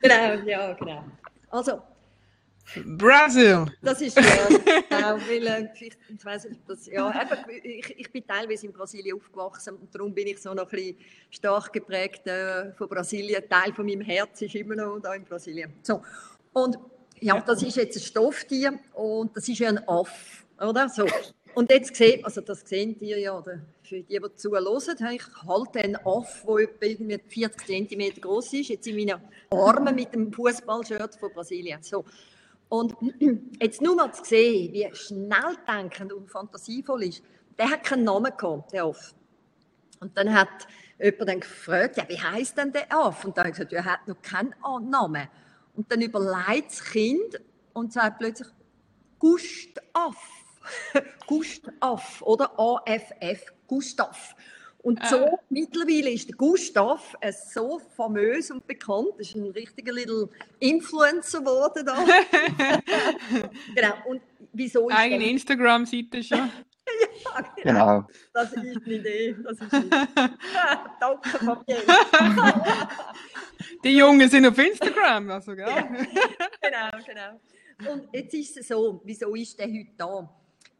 [0.00, 1.04] genau, ja, genau.
[1.50, 1.82] Also,
[2.84, 3.66] Brasil!
[3.82, 4.22] Das ist ja,
[4.90, 9.16] genau, weil, vielleicht, ich weiss nicht, das, ja, eben, ich, ich bin teilweise in Brasilien
[9.16, 10.96] aufgewachsen und darum bin ich so noch ein bisschen
[11.30, 13.42] stark geprägt äh, von Brasilien.
[13.48, 15.72] Teil von meinem Herz ist immer noch da in Brasilien.
[15.82, 16.02] So,
[16.52, 16.78] und
[17.20, 20.88] ja, das ist jetzt ein Stofftier und das ist ja ein Aff, oder?
[20.88, 21.06] So.
[21.54, 25.80] Und jetzt seht, also das sehen ihr ja, oder für die, die zuhören, ich halte
[25.80, 31.16] einen Aff, der irgendwie 40 cm groß ist, jetzt in meinen Armen mit dem Fußballshirt
[31.16, 31.82] von Brasilien.
[31.82, 32.04] So.
[32.68, 32.94] Und
[33.60, 37.22] jetzt nur mal zu sehen, wie schnell denkend und fantasievoll ist,
[37.58, 39.14] der hat keinen Namen gehabt, der Aff.
[40.00, 40.48] Und dann hat
[41.00, 43.24] jemand dann gefragt, ja, wie heißt denn der Aff?
[43.24, 44.54] Und dann habe ich gesagt, er hat noch keinen
[44.90, 45.28] Namen.
[45.74, 47.40] Und dann überlegt das Kind
[47.72, 48.48] und sagt plötzlich,
[49.18, 50.16] Gustav.
[51.26, 52.52] Gustav, oder?
[52.58, 54.34] AFF, Gustav.
[54.80, 60.28] Und so mittlerweile ist der Gustav äh, so famös und bekannt, ist ein richtiger little
[60.60, 62.04] Influencer geworden da.
[63.74, 63.94] genau.
[64.06, 66.50] Und wieso ist Eigene Instagram-Seite schon.
[67.24, 67.96] Ja, genau.
[67.96, 68.06] Genau.
[68.32, 69.36] Das ist eine Idee.
[69.44, 70.06] Das ist eine Idee.
[70.98, 71.82] Danke, Fabienne.
[73.84, 75.66] Die Jungen sind auf Instagram, also, gell?
[75.66, 77.92] genau, genau.
[77.92, 80.34] Und jetzt ist es so, wieso ist der heute da?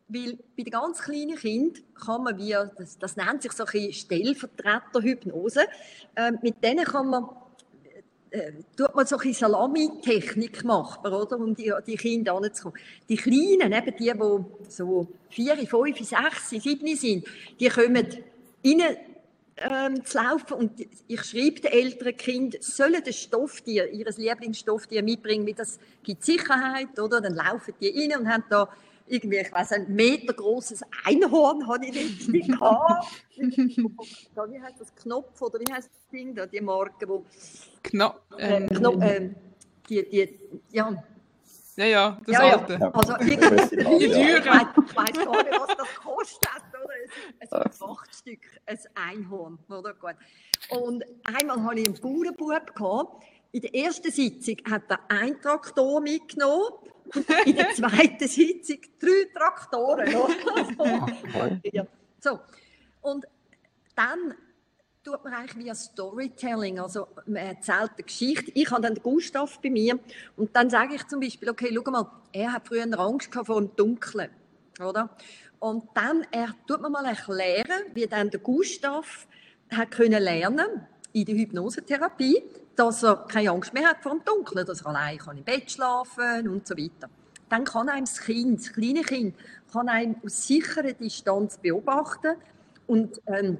[0.09, 3.93] Weil bei den ganz kleinen Kindern kann man wie, das, das nennt sich so ein
[3.93, 5.67] Stellvertreterhypnose,
[6.17, 7.29] ähm, mit denen kann man,
[8.31, 11.39] äh, tut man so ein Salami-Technik machen, oder?
[11.39, 12.79] Um die, die Kinder anzukommen.
[13.09, 17.27] Die Kleinen, eben die, die so vier, fünf, sechs, sieben sind,
[17.61, 18.07] die kommen
[18.65, 18.97] rein
[19.61, 20.73] ähm, zu laufen und
[21.07, 26.99] ich schreibe den älteren Kind, sollen das Stofftier, ihr Lieblingsstofftier mitbringen, weil das gibt Sicherheit,
[26.99, 27.21] oder?
[27.21, 28.69] Dann laufen die rein und haben da
[29.09, 33.07] irgendwie, ich weiß ein Meter großes Einhorn habe ich letztens gehabt.
[33.37, 37.25] Wie heißt das Knopf oder wie heißt das Ding da, die Marke, wo
[37.83, 38.23] Knapp.
[38.39, 39.31] äh, Ähm, Knopf, äh,
[39.89, 40.39] die, die,
[40.71, 40.91] ja,
[41.77, 42.57] ja, ja, das ja, ja.
[42.59, 42.73] alte.
[42.81, 42.91] Ja.
[42.91, 44.45] Also Die irgendwie, ich Türe.
[44.47, 46.95] weiß ich weiss gar nicht, was das kostet, oder?
[47.39, 49.95] Es ist ein Prachtstück, ein Einhorn, oder?
[49.95, 50.17] Gut.
[50.71, 52.75] Und einmal hatte ich einen Bauernbub.
[52.75, 53.25] gehabt.
[53.51, 56.73] In der ersten Sitzung hat er einen Traktor mitgenommen.
[57.47, 60.15] In der zweiten Sitzung drei Traktoren.
[60.15, 61.07] oder?
[62.21, 62.41] So.
[63.01, 63.25] Und
[63.95, 64.35] dann
[65.05, 68.51] tut man eigentlich via Storytelling, also man erzählt eine Geschichte.
[68.55, 69.99] Ich habe dann den Gustav bei mir
[70.37, 73.75] und dann sage ich zum Beispiel, okay, schau mal, er hat früher Angst vor dem
[73.77, 74.31] Dunkeln,
[74.81, 75.11] oder?
[75.61, 79.27] Und dann er, tut man mal erklären, wie dann der Gustav
[79.71, 82.43] hat können lernen, in der Hypnosetherapie,
[82.79, 85.71] dass er keine Angst mehr hat vor dem Dunkeln, dass er allein kann im Bett
[85.71, 87.11] schlafen und so weiter.
[87.49, 89.35] Dann kann einem das Kind, das kleine Kind,
[89.73, 92.37] kann einem aus sicherer Distanz beobachten
[92.87, 93.59] und ähm,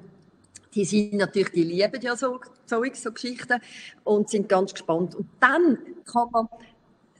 [0.73, 3.59] die sind natürlich, die lieben ja so Zeug, so Geschichten
[4.03, 5.15] und sind ganz gespannt.
[5.15, 6.47] Und dann kann man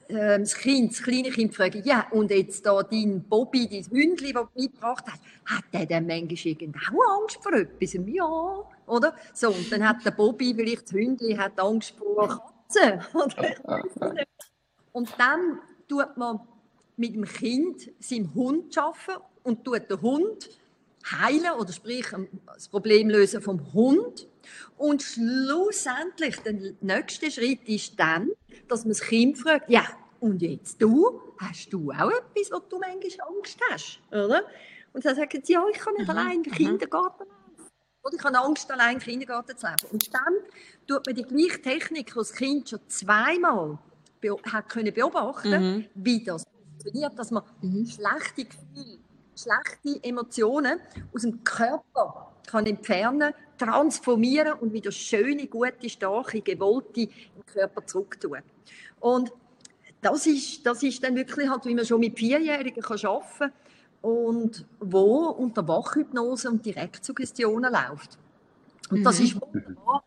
[0.09, 4.33] ähm, das Kind, das kleine Kind fragen, ja, und jetzt da dein Bobby, dein Hündli,
[4.33, 7.93] das du mitgebracht hast, hat der denn manchmal auch Angst vor etwas?
[7.93, 9.15] Ja, oder?
[9.34, 12.28] So, und dann hat der Bobby, vielleicht das Hündli, hat Angst vor
[12.67, 13.02] Katzen.
[14.91, 16.39] und dann tut man
[16.97, 20.49] mit dem Kind seinem Hund arbeiten und tut den Hund
[21.12, 22.06] heilen oder sprich
[22.45, 24.28] das Problem lösen vom Hund.
[24.78, 28.30] Und schlussendlich, der nächste Schritt ist dann,
[28.67, 29.86] dass man das Kind fragt, ja,
[30.19, 34.43] und jetzt du, hast du auch etwas, wo du manchmal Angst hast, oder?
[34.91, 36.10] Und dann sagen sie, ja, ich kann nicht mhm.
[36.10, 37.23] allein in den Kindergarten.
[38.03, 39.88] Oder ich habe Angst, allein in den Kindergarten zu laufen.
[39.91, 40.33] Und dann
[40.88, 43.77] tut man die gleiche Technik, die das Kind schon zweimal
[44.21, 45.85] be hat können beobachten mhm.
[45.95, 47.85] wie das funktioniert, dass man mhm.
[47.85, 48.99] schlechte Gefühle
[49.39, 50.79] schlechte Emotionen
[51.13, 58.39] aus dem Körper kann entfernen, transformieren und wieder schöne, gute, starke, gewollte im Körper zurücktun.
[58.99, 59.31] Und
[60.01, 63.51] das ist, das ist dann wirklich halt, wie man schon mit Vierjährigen kann arbeiten kann
[64.01, 68.17] und wo unter Wachhypnose und Direktsuggestionen läuft.
[68.89, 69.25] Und das mhm.
[69.25, 70.03] ist wunderbar.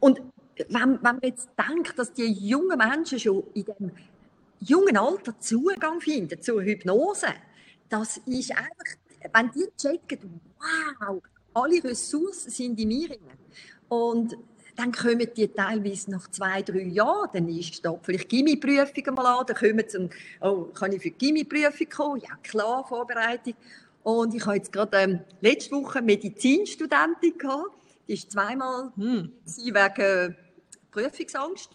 [0.00, 0.22] Und
[0.68, 3.92] wenn, wenn man jetzt denkt, dass die jungen Menschen schon in dem
[4.60, 7.28] jungen Alter Zugang finden zur Hypnose,
[7.88, 8.96] das ist einfach,
[9.32, 10.40] wenn die checken,
[11.00, 11.22] wow,
[11.54, 13.16] alle Ressourcen sind in mir.
[13.88, 14.36] Und
[14.76, 19.46] dann kommen die teilweise nach zwei, drei Jahren, dann ist da vielleicht Gimmi-Prüfung mal an,
[19.46, 20.08] dann kommen sie,
[20.40, 22.20] oh, kann ich für die Gimmi-Prüfung kommen?
[22.20, 23.54] Ja, klar, Vorbereitung.
[24.02, 27.70] Und ich habe jetzt gerade ähm, letzte Woche eine Medizinstudentin gehabt,
[28.08, 29.30] die ist zweimal hm.
[29.44, 30.36] wegen
[30.90, 31.70] Prüfungsangst.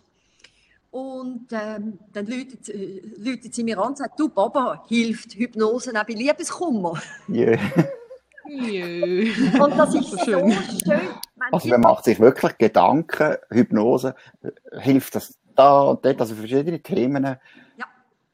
[0.92, 5.92] Und ähm, dann läutet, äh, läutet sie mir an und sagt, du Baba, hilft Hypnose
[5.92, 7.02] auch bei Liebeskummer?
[7.30, 7.60] Yeah.
[8.46, 10.52] Und das ist so schön.
[10.84, 11.02] schön.
[11.52, 16.82] Also man macht sich wirklich Gedanken, Hypnose, äh, hilft das da und dort, also verschiedene
[16.82, 17.86] Themen, ja.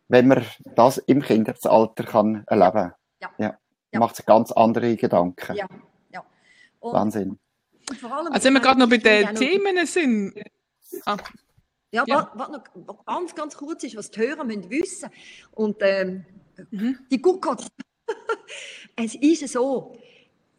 [0.09, 0.45] wenn man
[0.75, 3.29] das im Kindesalter kann erleben ja.
[3.37, 3.57] ja.
[3.91, 3.99] ja.
[3.99, 5.55] macht sich ganz andere Gedanken.
[5.55, 5.67] Ja.
[6.11, 6.23] Ja.
[6.81, 7.39] Wahnsinn.
[7.89, 10.33] Also wenn wir gerade noch bei den Themen sind,
[11.05, 11.17] ah.
[11.93, 12.31] Ja, ja.
[12.33, 15.09] Was, noch ganz, ganz kurz ist, was die Hörer müssen wissen
[15.51, 16.25] Und ähm,
[16.71, 16.97] mhm.
[17.11, 17.67] die Guckert,
[18.95, 19.95] es ist so,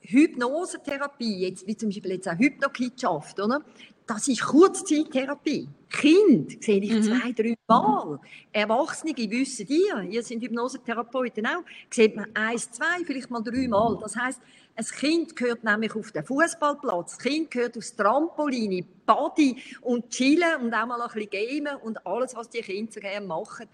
[0.06, 3.62] Hypnosetherapie, jetzt, wie zum Beispiel jetzt auch Hypnokitschaft, oder?
[4.06, 5.66] Das ist Kurzzeittherapie.
[5.88, 7.02] Kind sehe ich mhm.
[7.02, 8.20] zwei, drei Mal.
[8.52, 13.96] Erwachsene wissen ihr, ihr sind Hypnosetherapeuten auch, sieht man eins, zwei, vielleicht mal drei Mal.
[14.02, 14.40] Das heißt,
[14.76, 20.62] ein Kind gehört nämlich auf den Fußballplatz, das Kind gehört aufs Trampolin, Body und chillen
[20.62, 23.68] und auch mal ein bisschen gamen und alles, was die Kinder so gerne machen.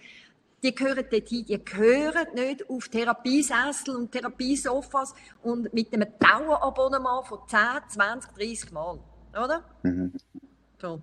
[0.62, 7.38] Die gehören dorthin, die gehören nicht auf Therapiesessel und Therapiesofas und mit einem Dauerabonnement von
[7.46, 8.98] 10, 20, 30 Mal.
[9.32, 9.64] Oder?
[9.82, 10.12] Mhm.
[10.80, 11.00] So.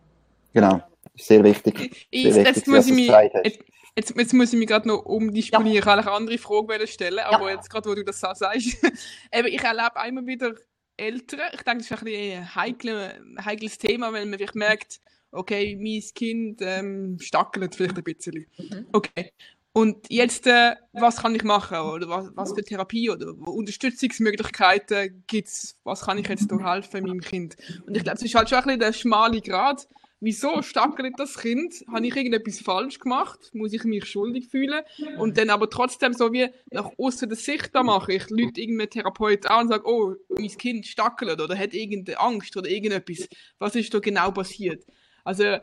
[0.53, 0.81] Genau,
[1.15, 1.77] sehr wichtig.
[1.77, 3.07] Sehr ich, wichtig, jetzt, muss ich mich,
[3.43, 3.59] jetzt,
[3.97, 5.73] Jetzt, jetzt muss ich mich gerade noch umdisponieren.
[5.73, 5.79] Ja.
[5.79, 7.55] Ich kann eine andere Frage stellen, aber ja.
[7.55, 8.77] jetzt gerade, wo du das so sagst.
[9.33, 10.53] Eben, ich erlebe einmal wieder
[10.97, 11.39] Eltern.
[11.53, 16.03] Ich denke, das ist ein, ein heikle, heikles Thema, weil man vielleicht merkt, okay, mein
[16.13, 18.45] Kind ähm, stackelt vielleicht ein bisschen.
[18.57, 18.87] Mhm.
[18.91, 19.31] Okay.
[19.73, 21.77] Und jetzt, äh, was kann ich machen?
[21.77, 25.77] Oder was, was für Therapie oder Unterstützungsmöglichkeiten gibt es?
[25.83, 27.55] Was kann ich jetzt da helfen meinem Kind?
[27.85, 29.87] Und ich glaube, es ist halt schon ein bisschen der schmale Grad
[30.19, 31.83] wieso stackelt das Kind?
[31.91, 33.51] Habe ich irgendetwas falsch gemacht?
[33.53, 34.81] Muss ich mich schuldig fühlen?
[35.17, 38.89] Und dann aber trotzdem so wie nach außen der Sicht da mache ich, Leute irgendeinen
[38.89, 43.27] Therapeut an und sage, oh, mein Kind stackelt oder hat irgendeine Angst oder irgendetwas.
[43.59, 44.83] Was ist da genau passiert?
[45.27, 45.57] Also,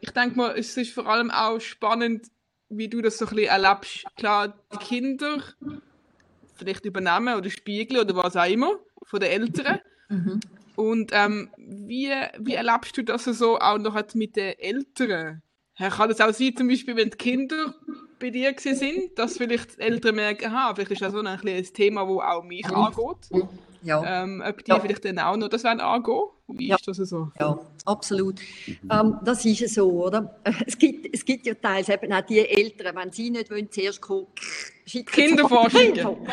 [0.00, 2.28] ich denke mal, es ist vor allem auch spannend,
[2.70, 4.06] wie du das so ein bisschen erlebst.
[4.16, 5.42] Klar, die Kinder
[6.54, 9.80] vielleicht übernehmen oder spiegeln oder was auch immer von den Eltern.
[10.08, 10.40] Mhm.
[10.74, 15.42] Und ähm, wie, wie erlebst du das so auch noch mit den Eltern?
[15.76, 17.74] Kann das auch sein, zum Beispiel, wenn die Kinder
[18.18, 21.64] bei dir sind, dass vielleicht die Eltern merken, aha, vielleicht ist das so ein, ein
[21.74, 23.48] Thema, das auch mich angeht?
[23.82, 24.22] Ja.
[24.22, 24.80] Ähm, ob die ja.
[24.80, 26.22] vielleicht dann auch noch das wollen angehen?
[26.48, 26.76] Wie ja.
[26.76, 27.30] ist das so?
[27.38, 28.40] Ja, absolut.
[28.90, 30.34] Ähm, das ist es so, oder?
[30.66, 34.00] Es gibt, es gibt ja teils eben auch die Eltern, wenn sie nicht wollen, zuerst
[34.00, 34.26] kommen,
[34.84, 35.96] Kinderforschung.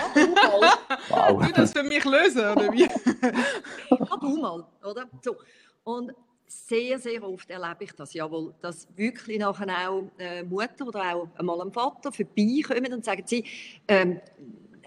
[1.10, 1.46] wow.
[1.46, 2.82] Du das für mich lösen, oder wie?
[3.90, 5.06] ja, du mal, oder?
[5.22, 5.36] So.
[5.84, 6.14] Und
[6.48, 11.28] sehr, sehr oft erlebe ich das, jawohl, dass wirklich nachher auch äh, Mutter oder auch
[11.38, 13.44] einmal ein Vater vorbeikommen und sagen sie,
[13.88, 14.20] ähm,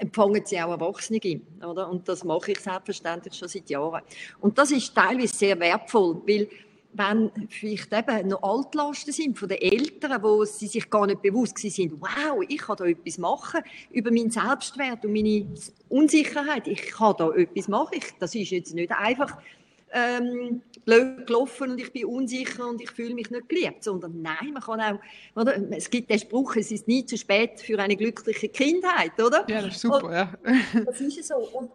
[0.01, 1.21] empfangen sie auch Erwachsene,
[1.63, 1.89] oder?
[1.89, 4.03] Und das mache ich selbstverständlich schon seit Jahren.
[4.41, 6.49] Und das ist teilweise sehr wertvoll, weil
[6.93, 11.59] wenn vielleicht eben noch Altlasten sind von den Eltern, wo sie sich gar nicht bewusst
[11.59, 13.61] sind, wow, ich kann da etwas machen
[13.93, 15.47] über meinen Selbstwert und meine
[15.89, 16.67] Unsicherheit.
[16.67, 18.01] Ich kann da etwas machen.
[18.19, 19.37] Das ist jetzt nicht einfach
[19.93, 24.53] ähm, blöd gelaufen und ich bin unsicher und ich fühle mich nicht geliebt, sondern nein,
[24.53, 25.01] man kann auch,
[25.35, 25.57] oder?
[25.73, 29.45] es gibt den Spruch, es ist nie zu spät für eine glückliche Kindheit, oder?
[29.49, 30.33] Ja, das ist super, und, ja.
[30.87, 31.37] Das ist so.
[31.37, 31.71] Und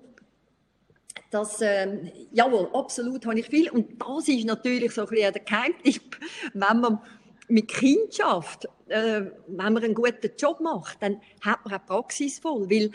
[1.31, 3.69] das, ähm, jawohl, absolut habe ich viel.
[3.69, 6.17] Und das ist natürlich so ein bisschen der Geheimtipp,
[6.53, 6.99] wenn man
[7.47, 12.91] mit Kindschaft, äh, wenn man einen guten Job macht, dann hat man auch praxisvoll, weil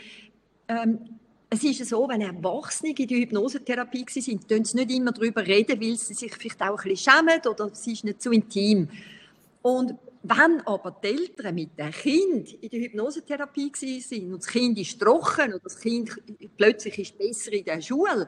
[0.67, 1.19] ähm,
[1.53, 5.81] es ist so, wenn Erwachsene in der Hypnosetherapie sind, können sie nicht immer darüber reden,
[5.81, 8.87] weil sie sich vielleicht auch ein bisschen schämen oder es ist nicht zu intim.
[9.61, 14.77] Und wenn aber die Eltern mit dem Kind in der Hypnosetherapie sind und das Kind
[14.79, 16.09] ist trocken oder das Kind
[16.55, 18.27] plötzlich ist besser in der Schule,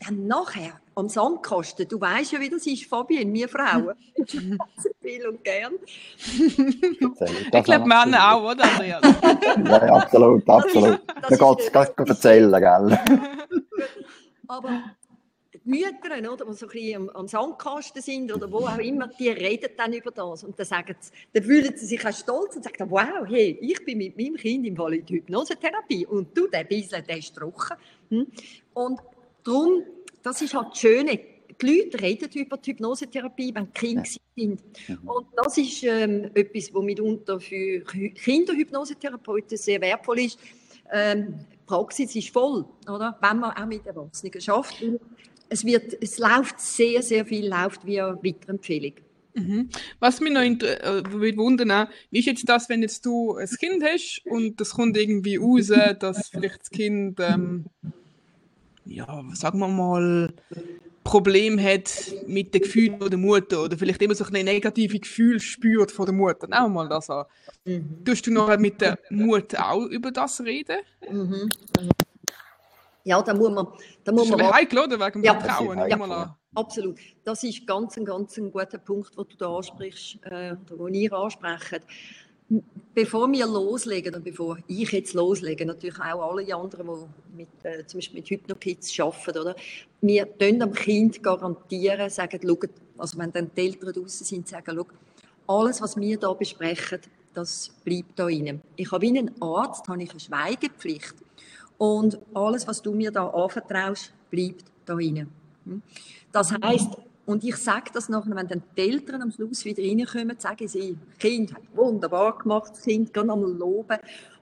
[0.00, 3.94] dann nachher am Sandkasten, du weißt ja, wie das ist, Fabian, wir Frauen,
[5.02, 5.74] viel und gern.
[6.16, 9.02] ich glaube, Männer auch, oder, Andreas?
[9.02, 11.00] ja, absolut, absolut.
[11.22, 12.98] Das ist, das Man geht es erzählen, gell?
[14.48, 14.82] Aber
[15.52, 19.08] die Mütter, oder, die so ein bisschen am, am Sandkasten sind oder wo auch immer,
[19.08, 20.44] die reden dann über das.
[20.44, 23.84] Und dann, sagen sie, dann fühlen sie sich auch stolz und sagen, wow, hey, ich
[23.84, 27.34] bin mit meinem Kind im Fall in der Hypnosetherapie und du, der Bissel, der ist
[27.34, 27.76] trocken.
[28.08, 28.26] Hm?
[28.74, 29.00] Und
[29.50, 29.82] darum,
[30.22, 31.20] das ist halt das Schöne,
[31.60, 34.10] die Leute reden über die Hypnosetherapie, wenn Kinder ja.
[34.36, 34.62] sind.
[34.88, 35.08] Mhm.
[35.08, 40.38] Und das ist ähm, etwas, was mitunter für Kinderhypnosetherapeuten sehr wertvoll ist.
[40.92, 43.16] Ähm, die Praxis ist voll, oder?
[43.20, 44.82] wenn man auch mit Erwachsenen schafft.
[45.48, 48.94] Es, wird, es läuft sehr, sehr viel läuft via Weiterempfehlung.
[49.34, 49.68] Mhm.
[50.00, 53.82] Was mich noch äh, würde wundern, wie ist jetzt das, wenn jetzt du ein Kind
[53.84, 57.66] hast und das kommt irgendwie raus, dass vielleicht das Kind ähm,
[58.90, 60.32] ja, sagen wir mal,
[61.04, 61.90] Problem hat
[62.26, 66.14] mit den Gefühlen der Mutter oder vielleicht immer so ein negative Gefühl spürt von der
[66.14, 66.46] Mutter.
[66.50, 67.24] Auch mal das an.
[67.64, 68.04] Mhm.
[68.04, 70.78] Tust du noch mit der Mutter auch über das reden?
[71.10, 71.48] Mhm.
[73.04, 73.66] Ja, da muss man.
[74.04, 75.00] Da muss das ist man heikel, oder?
[75.00, 75.78] Wegen ja, Frauen.
[75.88, 76.98] Ja, absolut.
[77.24, 80.94] Das ist ganz ein ganz ein guter Punkt, den du da ansprichst, äh, oder den
[80.94, 81.82] ihr ansprecht
[82.94, 86.86] bevor wir loslegen und bevor ich jetzt loslege, natürlich auch alle anderen,
[87.32, 89.56] die mit, äh, zum Beispiel mit Hypnokids arbeiten, oder?
[90.00, 92.58] Wir können am Kind garantieren, sagen, schau,
[92.98, 94.86] also wenn dann die Eltern draußen sind, sagen, schau,
[95.46, 97.00] alles, was wir hier besprechen,
[97.34, 98.60] das bleibt da rein.
[98.76, 101.14] Ich habe einen Arzt, habe ich eine Schweigepflicht.
[101.78, 105.28] Und alles, was du mir da anvertraust, bleibt da rein.
[105.64, 105.82] Hm?
[106.32, 106.90] Das heißt,
[107.26, 110.96] und ich sage das nachher, wenn dann die Eltern am Schluss wieder reinkommen, sagen sie,
[111.18, 113.98] Kind hat wunderbar gemacht, das Kind kann einmal loben.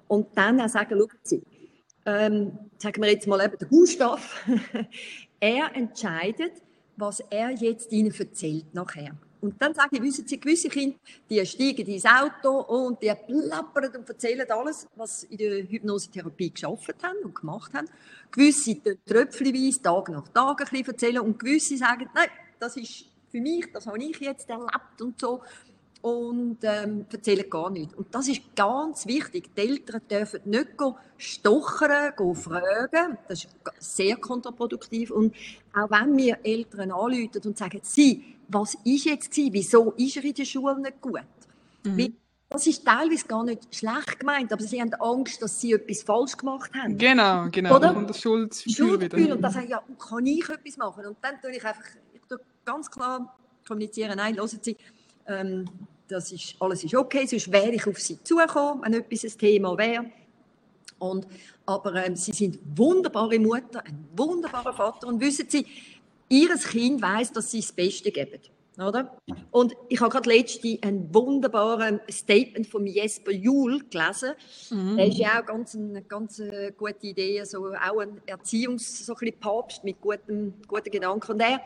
[0.07, 1.43] Und dann auch sagen, schauen Sie,
[2.07, 4.47] ähm, sagen wir jetzt mal eben der Gustav,
[5.41, 6.53] er entscheidet,
[6.97, 9.13] was er jetzt Ihnen erzählt nachher.
[9.41, 10.97] Und dann sage ich, wissen Sie, gewisse Kinder,
[11.31, 16.51] die steigen ins Auto und die plappern und erzählen alles, was sie in der Hypnosetherapie
[16.51, 17.89] geschafft haben und gemacht haben.
[18.33, 22.29] Gewisse tröpfchenweise, Tag nach Tag ein bisschen erzählen und gewisse sagen, nein,
[22.59, 25.43] das ist für mich, das habe ich jetzt erlebt und so
[26.01, 27.95] und ähm, erzählen gar nichts.
[27.95, 29.51] Und das ist ganz wichtig.
[29.57, 30.69] Die Eltern dürfen nicht
[31.17, 33.19] stochern, fragen.
[33.27, 35.11] Das ist sehr kontraproduktiv.
[35.11, 35.35] Und
[35.75, 39.53] auch wenn wir Eltern anrufen und sagen, sie, was ist jetzt gewesen?
[39.53, 41.21] Wieso ist er in der Schule nicht gut?
[41.85, 42.17] Mhm.
[42.51, 46.35] Das ist teilweise gar nicht schlecht gemeint, aber sie haben Angst, dass sie etwas falsch
[46.35, 46.97] gemacht haben.
[46.97, 47.77] Genau, genau.
[47.77, 47.95] Oder?
[47.95, 49.35] Und das Schuldgefühl, wieder.
[49.35, 51.07] Und dann sagen ja, kann ich etwas machen?
[51.07, 51.85] Und dann tue ich einfach
[52.69, 53.35] ganz klar
[53.67, 54.77] kommunizieren, nein, hören Sie,
[55.27, 55.65] ähm,
[56.07, 59.77] das ist, alles ist okay, sonst wäre ich auf Sie zugekommen, wenn etwas ein Thema
[59.77, 60.07] wäre.
[60.99, 61.27] Und,
[61.65, 65.67] aber ähm, Sie sind wunderbare Mutter, ein wunderbarer Vater und wissen Sie,
[66.29, 68.41] Ihr Kind weiß, dass Sie das Beste geben.
[68.79, 69.17] Oder?
[69.51, 74.35] Und ich habe gerade letzte ein wunderbares Statement von Jesper Juhl gelesen.
[74.71, 74.97] Mhm.
[74.97, 79.17] Der ist ja auch ganz eine ganz eine gute Idee, so auch ein Erziehungs so
[79.21, 79.33] ein
[79.83, 81.33] mit guten, guten Gedanken.
[81.33, 81.61] Und er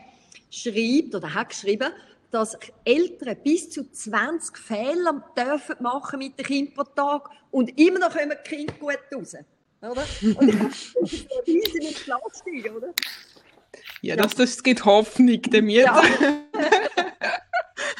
[0.53, 1.91] schreibt oder hat geschrieben,
[2.31, 7.99] dass Eltern bis zu 20 Fehler dürfen machen mit dem Kind pro Tag und immer
[7.99, 9.35] noch kommen die Kinder gut raus.
[9.81, 10.03] Oder?
[10.39, 12.93] Und das ist eine riesige Entlastung, oder?
[14.01, 15.75] Ja, das, das gibt Hoffnung damit.
[15.75, 16.01] Ja.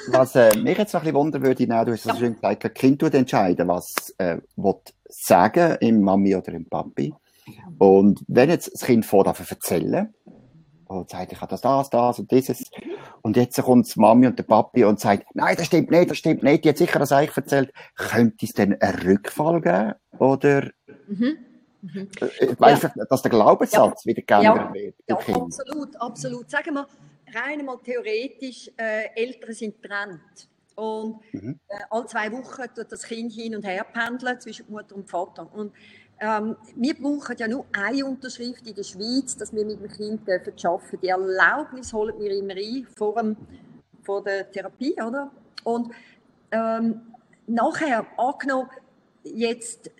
[0.08, 2.16] was äh, mich jetzt noch ein bisschen wundern würde, du hast ja.
[2.16, 4.76] schön gesagt, ein Kind tut entscheiden, was äh, will
[5.10, 7.14] sagen, im Mami oder im Papi.
[7.78, 10.14] Und wenn jetzt das Kind vor erzählen
[10.88, 12.64] und sagt, ich habe das, das, das und dieses.
[13.22, 16.18] Und jetzt kommt die Mami und der Papi und sagt, nein, das stimmt nicht, das
[16.18, 17.74] stimmt nicht, die hat sicher das eigentlich erzählt.
[17.96, 19.94] Könnte es denn einen Rückfall geben?
[20.20, 20.72] Oder?
[21.08, 21.38] Mhm.
[21.82, 22.08] Mhm.
[22.20, 22.92] Äh, weißt ja.
[22.96, 24.10] du, dass der Glaubenssatz ja.
[24.10, 24.74] wieder geändert ja.
[24.74, 24.96] wird?
[25.08, 26.50] Ja, absolut, absolut.
[26.50, 26.88] Sagen wir,
[27.34, 30.50] rein mal theoretisch, äh, Eltern sind getrennt.
[30.76, 31.60] Und mhm.
[31.68, 35.52] äh, alle zwei Wochen tut das Kind hin und her pendeln zwischen Mutter und Vater.
[35.54, 35.74] Und
[36.24, 40.22] ähm, wir brauchen ja nur eine Unterschrift in der Schweiz, dass wir mit dem Kind
[40.22, 41.00] arbeiten dürfen.
[41.02, 43.36] Die Erlaubnis holen wir immer ein vor, dem,
[44.04, 45.30] vor der Therapie, oder?
[45.66, 45.92] Und
[46.52, 47.02] ähm,
[47.46, 48.70] nachher, angenommen,
[49.26, 49.92] jetzt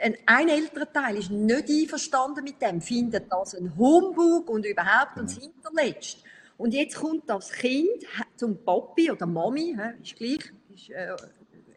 [0.00, 5.18] ein, ein älterer Teil ist nicht einverstanden mit dem, findet das ein Humbug und überhaupt
[5.18, 5.50] und das mhm.
[5.52, 6.18] hinterletzt.
[6.58, 8.06] Und jetzt kommt das Kind
[8.36, 11.16] zum Papi oder Mami, ist gleich, ist äh,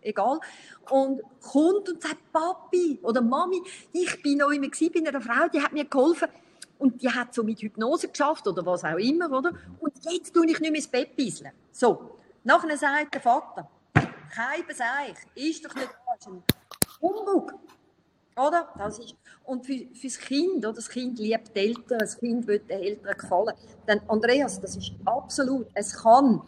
[0.05, 0.39] egal,
[0.89, 5.61] und kommt und sagt, Papi oder Mami, ich bin noch immer bei einer Frau, die
[5.61, 6.27] hat mir geholfen
[6.77, 9.53] und die hat so mit Hypnose geschafft oder was auch immer, oder?
[9.79, 11.51] Und jetzt tue ich nicht mehr ins Bett bisseln.
[11.71, 13.69] So, nachher sagt der Vater,
[14.33, 16.43] kein Beseich, ist doch nicht das, ein
[17.01, 17.53] Humbug.
[18.37, 18.67] Oder?
[18.77, 20.73] Das ist, und für, für das Kind, oder?
[20.73, 23.55] das Kind liebt die Eltern, das Kind will den Eltern gefallen.
[23.87, 26.41] Denn Andreas, das ist absolut, es kann,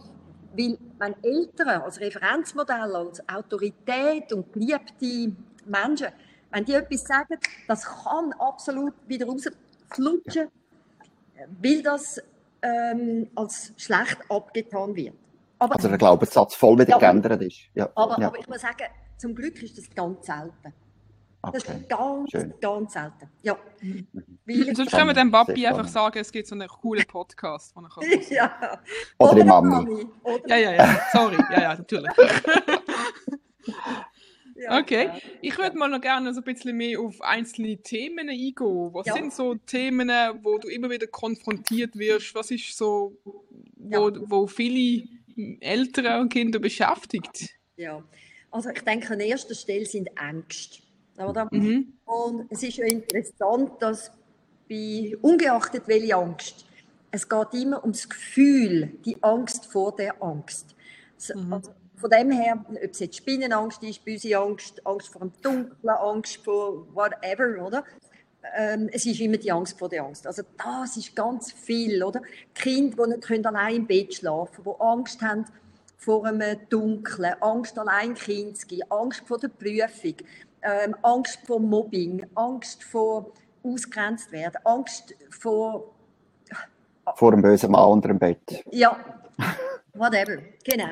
[0.57, 5.35] weil wenn Eltern als Referenzmodell, als Autorität und geliebte
[5.65, 6.07] Menschen,
[6.51, 7.37] wenn die etwas sagen,
[7.67, 10.47] das kann absolut wieder rausflutschen,
[11.61, 12.21] weil das
[12.61, 15.15] ähm, als schlecht abgetan wird.
[15.59, 17.59] Aber, also der Glaubenssatz voll wieder ja, geändert ist.
[17.73, 17.89] Ja.
[17.95, 18.27] Aber, ja.
[18.27, 18.85] aber ich muss sagen,
[19.17, 20.73] zum Glück ist das ganz selten.
[21.41, 22.53] Das ist ganz, Schön.
[22.59, 23.29] ganz selten.
[23.41, 23.57] Ja.
[23.81, 24.07] Mhm.
[24.73, 27.89] Sonst können wir dem Papi einfach sagen, es gibt so einen coolen Podcast, den er
[27.89, 28.79] kann ja.
[29.17, 29.69] Oder, Oder die Mami.
[29.69, 30.05] Mami.
[30.23, 31.01] Oder ja, ja, ja.
[31.11, 31.37] Sorry.
[31.51, 32.11] Ja, ja, natürlich.
[34.55, 35.09] ja, okay.
[35.41, 38.93] Ich würde mal noch gerne so ein bisschen mehr auf einzelne Themen eingehen.
[38.93, 39.13] Was ja.
[39.13, 40.09] sind so Themen,
[40.41, 42.35] wo du immer wieder konfrontiert wirst?
[42.35, 43.15] Was ist so,
[43.75, 45.07] wo, wo viele
[45.59, 47.49] Eltern und Kinder beschäftigt?
[47.75, 48.03] Ja,
[48.49, 50.86] also ich denke, an erster Stelle sind Ängste.
[51.17, 51.47] Oder?
[51.51, 51.93] Mhm.
[52.05, 54.11] Und es ist ja interessant, dass
[54.69, 56.65] bei, ungeachtet welche Angst,
[57.11, 60.75] es geht immer um das Gefühl, die Angst vor der Angst.
[61.33, 61.53] Mhm.
[61.53, 65.89] Also von dem her, ob es jetzt Spinnenangst ist, böse Angst, Angst vor dem Dunklen,
[65.89, 67.83] Angst vor whatever, oder?
[68.55, 70.27] Ähm, es ist immer die Angst vor der Angst.
[70.27, 72.21] Also das ist ganz viel, oder?
[72.53, 75.45] Kinder, die nicht können allein im Bett schlafen können, die Angst haben
[75.97, 80.15] vor einem Dunklen, Angst allein Kind zu gehen, Angst vor der Prüfung,
[80.61, 83.31] ähm, Angst vor Mobbing, Angst vor
[83.63, 85.93] ausgrenzt werden, Angst vor
[87.15, 88.63] vor einem bösen Mann unter dem Bett.
[88.71, 88.97] Ja,
[89.93, 90.91] whatever, genau.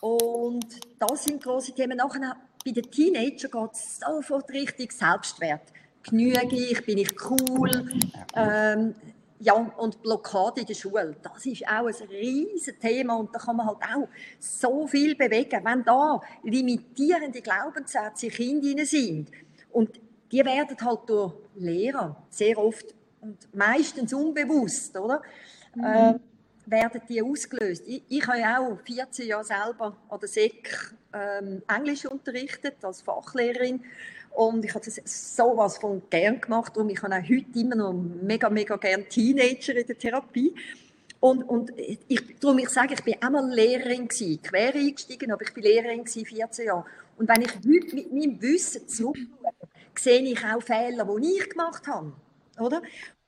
[0.00, 0.66] Und
[0.98, 1.96] das sind große Themen.
[1.96, 5.72] Nachher bei den Teenagern geht es sofort richtig Selbstwert.
[6.02, 7.90] Genüge ich, bin ich cool?
[8.36, 8.94] Ähm,
[9.44, 13.56] ja, und Blockade in der Schule, das ist auch ein riesiges Thema und da kann
[13.56, 19.30] man halt auch so viel bewegen, wenn da limitierende Glaubenssätze in Kindern sind.
[19.70, 20.00] Und
[20.32, 25.20] die werden halt durch Lehrer sehr oft und meistens unbewusst, oder?
[25.74, 25.84] Mhm.
[25.84, 26.14] Äh,
[26.66, 27.84] werden die ausgelöst.
[27.86, 33.02] Ich, ich habe ja auch 14 Jahre selber an der SEC ähm, Englisch unterrichtet als
[33.02, 33.82] Fachlehrerin
[34.30, 35.00] und ich habe das
[35.36, 39.76] sowas von gern gemacht und ich habe auch heute immer noch mega, mega gern Teenager
[39.76, 40.54] in der Therapie.
[41.20, 45.54] Und, und ich, darum ich sage, ich bin einmal Lehrerin gewesen, quer eingestiegen, aber ich
[45.54, 46.84] bin Lehrerin gewesen, 14 Jahre.
[47.16, 49.52] Und wenn ich heute mit meinem Wissen zurückschaue,
[49.96, 52.12] sehe ich auch Fehler, die ich gemacht habe.
[52.58, 52.82] Oder?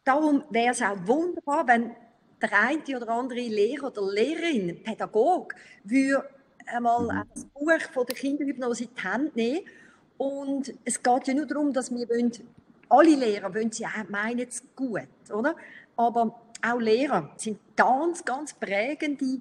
[0.05, 1.93] Darum wäre es auch wunderbar, wenn
[2.41, 6.29] der eine oder andere Lehrer oder Lehrerin, Pädagog, würde
[6.67, 7.23] einmal mhm.
[7.35, 9.61] das Buch von der Kinderhypnose in die Hand nehmen
[10.19, 12.33] und es geht ja nur darum, dass wir wollen,
[12.89, 15.57] alle Lehrer wollen sie auch meinen es gut, oder?
[15.97, 19.41] Aber auch Lehrer sind ganz, ganz prägende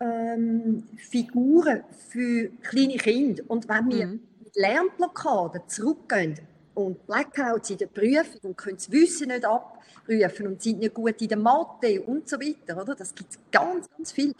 [0.00, 3.42] ähm, Figuren für kleine Kinder.
[3.48, 4.20] Und wenn wir mhm.
[4.44, 6.38] mit Lernblockaden zurückgehen
[6.78, 11.20] und Blackouts in der Prüfung und können das Wissen nicht abrufen und sind nicht gut
[11.20, 12.94] in der Mathe und so weiter, oder?
[12.94, 14.32] Das gibt es ganz, ganz viel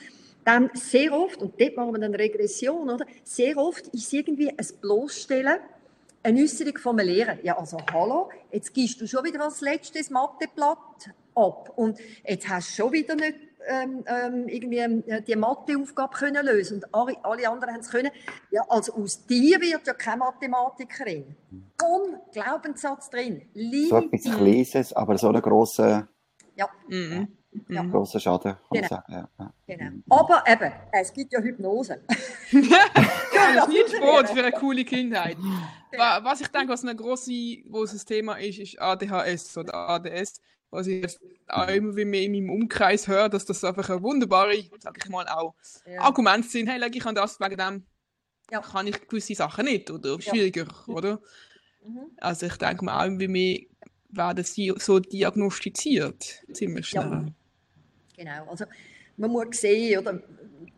[0.45, 3.05] dann sehr oft, und dort machen wir dann Regression, oder?
[3.23, 5.59] Sehr oft ist irgendwie ein Bloßstellen,
[6.23, 7.37] eine Äußerung einem Lehrer.
[7.43, 12.71] Ja, also hallo, jetzt gibst du schon wieder als letztes Matheblatt ab und jetzt hast
[12.71, 13.35] du schon wieder nicht
[13.67, 18.11] ähm, ähm, irgendwie äh, die Matheaufgabe können lösen und alle, alle anderen haben es können.
[18.51, 21.37] Ja, also aus dir wird ja keine Mathematikerin.
[21.51, 23.43] Und Glaubenssatz drin.
[23.55, 26.09] Liebe so etwas Kleines, aber so eine grosse...
[26.57, 26.69] Ja.
[26.89, 27.29] Mhm.
[27.69, 27.83] Ja.
[27.83, 28.89] Großer Schaden, kann genau.
[28.89, 29.13] sagen.
[29.39, 29.53] Ja.
[29.67, 29.91] Genau.
[30.11, 32.01] Aber eben, es gibt ja Hypnose.
[32.53, 35.37] ja, das ist nicht Sport für eine coole Kindheit.
[36.23, 40.41] Was ich denke, was ein grosses Thema ist, ist ADHS oder ADS.
[40.71, 44.03] Was ich jetzt auch immer wie mehr in meinem Umkreis höre, dass das einfach ein
[44.03, 45.55] wunderbare, sag ich mal, auch
[45.87, 46.01] ja.
[46.01, 46.69] Argumente sind.
[46.69, 47.87] Hey, ich an das, wegen dem
[48.51, 48.61] ja.
[48.61, 51.21] kann ich gewisse Sachen nicht oder schwieriger, oder?
[51.85, 52.11] Mhm.
[52.19, 53.61] Also ich denke mal auch irgendwie mehr
[54.11, 57.33] werden sie so diagnostiziert, ziemlich schnell.
[58.17, 58.65] Genau, also
[59.17, 60.23] man muss sehen, oder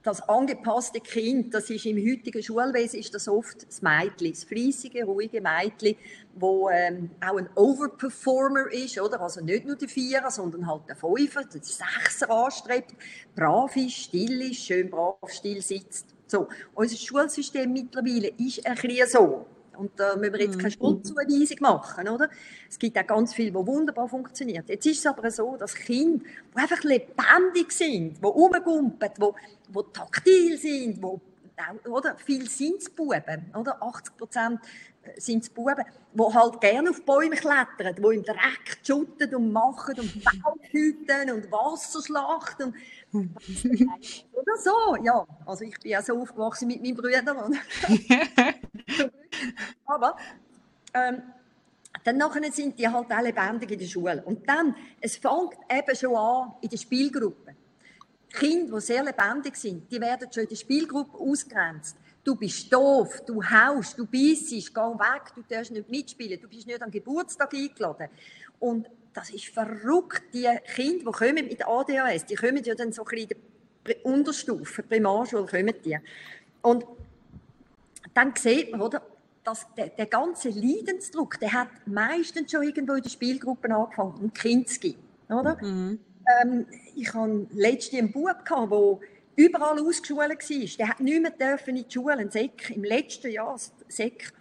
[0.03, 5.05] das angepasste Kind, das ist im heutigen Schulwesen ist das oft das Mädchen, das fleissige,
[5.05, 5.97] ruhige Mädchen,
[6.35, 9.21] wo ähm, auch ein Overperformer ist, oder?
[9.21, 12.95] Also nicht nur der Vierer, sondern halt der Fünfer, der Sechser anstrebt,
[13.35, 16.07] brav ist, still ist, schön brav still sitzt.
[16.27, 19.47] So, unser Schulsystem mittlerweile ist ein bisschen so.
[19.81, 20.79] Und da müssen wir jetzt keine mhm.
[20.79, 22.29] Schuldzuweisung machen, oder?
[22.69, 24.69] Es gibt auch ganz viel, wo wunderbar funktioniert.
[24.69, 26.23] Jetzt ist es aber so, dass Kinder,
[26.55, 32.17] die einfach lebendig sind, die rumgumpen, die, die taktil sind, die oder?
[32.17, 33.83] Viel sind Buben, oder?
[33.83, 34.61] 80 Prozent
[35.17, 39.99] sind es Buben, die halt gerne auf Bäume klettern, die im Dreck schutten und machen
[39.99, 42.65] und Baumhüten und Wasser schlachten.
[42.65, 42.75] Und
[44.33, 45.27] oder so, ja.
[45.47, 47.27] Also ich bin ja so aufgewachsen mit meinen Brüdern.
[49.87, 50.17] Aber
[50.95, 51.23] ähm,
[52.05, 54.23] dann nachher sind die halt alle lebendig in der Schule.
[54.25, 57.57] Und dann, es fängt eben schon an in der Spielgruppe.
[58.33, 61.97] Kinder, die sehr lebendig sind, die werden schon in der Spielgruppe ausgrenzt.
[62.23, 66.67] Du bist doof, du haust, du beißt, geh weg, du darfst nicht mitspielen, du bist
[66.67, 68.09] nicht am Geburtstag eingeladen.
[68.61, 70.23] Und das ist verrückt.
[70.33, 73.37] Die Kinder, die kommen mit ADHS, die kommen ja dann so ein bisschen in
[73.87, 75.99] der Unterstufe, Primarschule kommen die.
[76.63, 76.85] Und
[78.15, 79.03] dann sieht man, oder,
[79.45, 84.81] dass der, der, ganze Leidensdruck, der hat meistens schon irgendwo in der Spielgruppe angefangen, zu
[84.81, 85.57] geben, oder?
[85.63, 85.99] Mhm.
[86.43, 88.99] Ähm, ich hatte letztens einen Bub, der
[89.37, 90.77] überall ausgeschult war.
[90.79, 93.59] Der hat nicht mehr in die Schule, ein Sek, im letzten Jahr
[93.89, 94.33] Sek.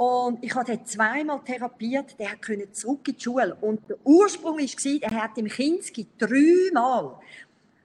[0.00, 3.54] Und ich habe ihn zweimal therapiert, der konnte zurück in die Schule.
[3.60, 7.18] Und der Ursprung war, er hat im Kinski dreimal,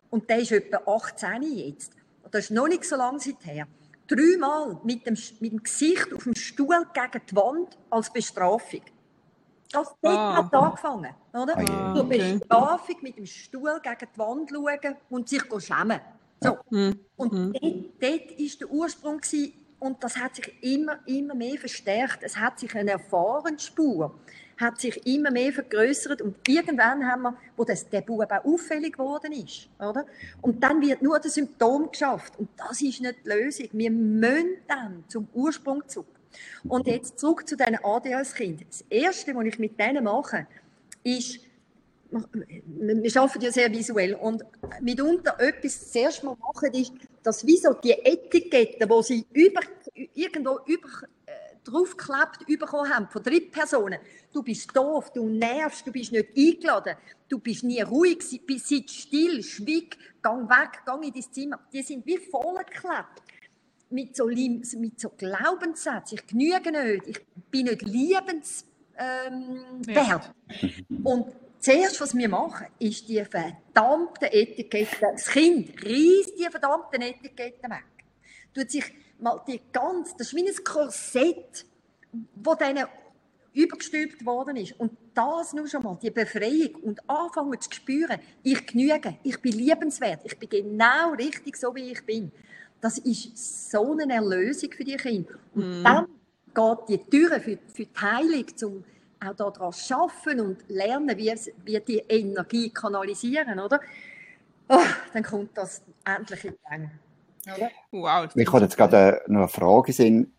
[0.10, 1.92] und der ist etwa 18 jetzt,
[2.32, 3.68] das ist noch nicht so lange seither,
[4.08, 8.84] dreimal mit dem, mit dem Gesicht auf dem Stuhl gegen die Wand als Bestrafung.
[9.70, 10.38] Das ah.
[10.38, 11.58] hat angefangen, oder?
[11.58, 12.38] Ah, okay.
[12.38, 16.00] Bestrafung mit dem Stuhl gegen die Wand schauen und sich schämen.
[16.42, 16.60] So.
[16.70, 16.98] Mhm.
[17.18, 17.52] Und mhm.
[17.52, 22.24] Dort, dort ist der Ursprung gewesen, und das hat sich immer, immer mehr verstärkt.
[22.24, 24.14] Es hat sich eine Erfahrensspur
[24.58, 28.94] hat sich immer mehr vergrößert und irgendwann haben wir, wo das, der Bub auch auffällig
[28.94, 30.06] geworden ist, oder?
[30.42, 33.68] Und dann wird nur das Symptom geschafft und das ist nicht die Lösung.
[33.74, 36.08] Wir müssen dann zum Ursprung zurück.
[36.68, 38.66] Und jetzt zurück zu diesen ADHS-Kindern.
[38.70, 40.48] Das Erste, was ich mit denen mache,
[41.04, 41.40] ist,
[42.12, 44.44] wir arbeiten ja sehr visuell und
[44.82, 46.94] mitunter etwas das erste Mal machen ist,
[47.24, 49.62] dass wie so die Etiketten, wo sie über,
[50.14, 50.88] irgendwo über,
[51.26, 51.32] äh,
[51.64, 54.00] draufgeklebt bekommen haben von Drittpersonen.
[54.32, 56.96] Du bist doof, du nervst, du bist nicht eingeladen,
[57.28, 61.60] du bist nie ruhig, sitzt still, schwieg, gang weg, gang in dein Zimmer.
[61.74, 63.24] Die sind wie vollgeklebt
[63.90, 66.20] mit so, mit so Glaubenssätzen.
[66.20, 68.66] Ich genüge nicht, ich bin nicht liebenswert.
[68.98, 70.22] Ähm, ja.
[71.04, 74.98] Und zuerst, was wir machen, ist die verdammte Etikette.
[75.14, 77.86] Das Kind reißt die verdammten Etiketten weg.
[78.54, 78.86] Tut sich
[79.20, 81.66] mal die ganz, das ist wie ein Korsett,
[82.36, 82.86] wo denen
[83.54, 84.80] übergestülpt worden ist.
[84.80, 89.54] Und das nur schon mal, die Befreiung und anfangen zu spüren, ich genüge, ich bin
[89.54, 92.32] liebenswert, ich bin genau richtig so, wie ich bin.
[92.82, 95.36] Das ist so eine Erlösung für die Kinder.
[95.56, 95.84] Und mm.
[95.84, 96.08] dann
[96.54, 98.84] geht die Tür für, für die Heilung, um
[99.28, 103.80] auch daran arbeiten und lernen, wie, wie die Energie kanalisieren, oder?
[104.70, 104.80] Oh,
[105.14, 106.92] dann kommt das endlich in Gang.
[107.92, 108.34] Wow.
[108.36, 110.32] Mir kommt jetzt gerade noch eine Frage sind.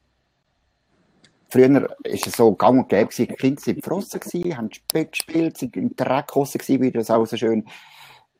[1.48, 4.20] Früher war es so gang und gäbe, die Kinder waren gefrossen,
[4.56, 7.64] haben Spiel gespielt, sind im Dreck wie du das auch so schön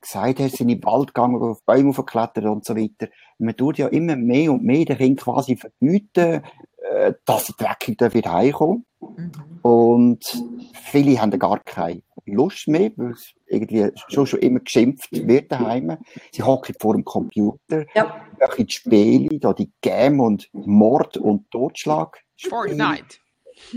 [0.07, 3.09] gesagt hast, sind in den Wald gegangen, auf Bäume aufgeklettert und so weiter.
[3.39, 6.43] Man tut ja immer mehr und mehr den Kindern quasi verbieten,
[6.91, 8.87] äh, dass sie dreckig wieder heimkommen.
[9.01, 9.33] Mhm.
[9.63, 10.43] Und
[10.75, 15.97] viele haben gar keine Lust mehr, weil es irgendwie schon, schon immer geschimpft wird daheim.
[16.33, 18.21] Sie hocken vor dem Computer, ja.
[18.59, 22.19] die Spiele, da die Game und Mord und Totschlag.
[22.49, 23.19] Fortnite.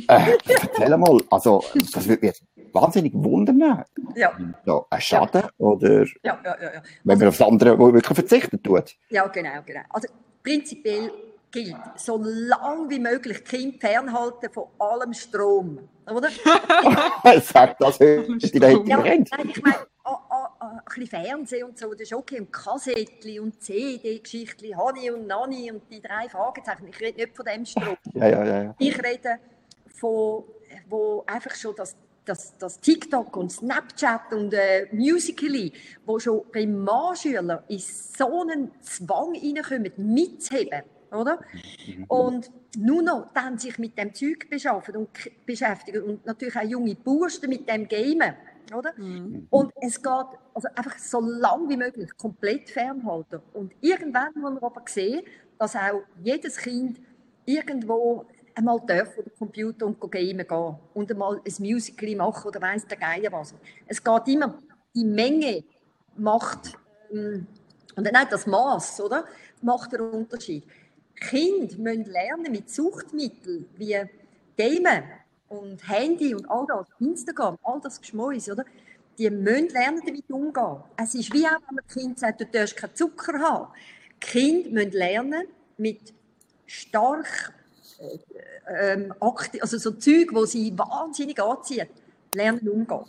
[0.07, 1.63] Äh, erzähl mal, also,
[1.93, 2.41] das würde mich
[2.73, 3.85] wahnsinnig wundern.
[4.15, 4.31] Ja.
[4.65, 5.49] So, ein Schaden ja.
[5.57, 6.81] oder ja, ja, ja, ja.
[7.03, 8.95] wenn man also, aufs andere wirklich verzichten tut.
[9.09, 9.81] Ja, genau, genau.
[9.89, 10.07] Also
[10.43, 11.11] prinzipiell
[11.51, 15.89] gilt, so lang wie möglich Kind fernhalten von allem Strom.
[16.07, 16.29] Oder?
[17.41, 21.77] Sag das in der ja, Nein, ich meine, oh, oh, oh, ein bisschen Fernsehen und
[21.77, 22.39] so, das ist okay.
[22.39, 26.87] Und Kassettchen und CD-Geschichten, Hani und Nani und die drei Fragezeichen.
[26.87, 27.97] Ich rede nicht von dem Strom.
[28.13, 28.75] ja, ja, ja, ja.
[28.79, 29.39] Ich rede
[29.87, 30.43] von,
[30.87, 31.95] wo einfach schon das
[32.29, 35.73] das, das TikTok und Snapchat und äh, Musical.ly,
[36.05, 41.39] wo schon Primarschüler in so einen Zwang reinkommen, mitzuheben oder?
[41.87, 42.03] Mhm.
[42.07, 45.09] Und nur noch dann sich mit dem Zeug beschaffen und
[45.45, 48.35] beschäftigen und natürlich auch junge Bursten mit dem Gamen,
[48.75, 48.93] oder?
[48.95, 49.47] Mhm.
[49.49, 50.11] Und es geht
[50.53, 53.41] also einfach so lang wie möglich komplett fernhalten.
[53.53, 55.23] Und irgendwann muss man aber sehen,
[55.57, 56.99] dass auch jedes Kind
[57.45, 58.27] irgendwo
[58.59, 62.85] einmal darf vor den Computer und gamen gehen und einmal ein Musical machen oder weiss
[62.85, 63.53] der Geier was.
[63.87, 64.57] Es geht immer,
[64.93, 65.63] die Menge
[66.17, 66.77] macht,
[67.11, 67.47] ähm,
[67.95, 69.25] und auch das Maß, oder?
[69.61, 70.65] Macht einen Unterschied.
[71.15, 73.97] Kinder müssen lernen mit Suchtmitteln wie
[74.57, 75.03] Gamen
[75.49, 78.63] und Handy und all das, Instagram, all das Geschmäus, oder?
[79.17, 80.77] Die müssen lernen, damit umgehen.
[80.95, 83.73] Es ist wie auch, wenn man Kind sagt, du darfst keinen Zucker haben.
[84.15, 85.47] Die Kinder müssen lernen,
[85.77, 86.13] mit
[86.65, 87.53] stark
[87.99, 91.87] äh, ähm, also so Zeug, wo sie wahnsinnig anziehen,
[92.33, 93.05] lernen umgehen.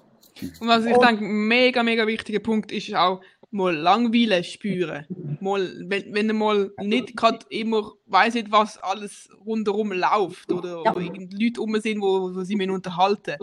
[0.61, 3.21] Und was ich und, denke, mega, mega wichtiger Punkt ist auch,
[3.51, 5.07] mal Langweile spüren.
[5.41, 10.83] Mal, wenn, wenn er mal nicht gerade immer weiß nicht, was alles rundherum läuft oder,
[10.85, 10.93] ja.
[10.93, 13.37] oder Leute um sind, wo, wo sie mich unterhalten.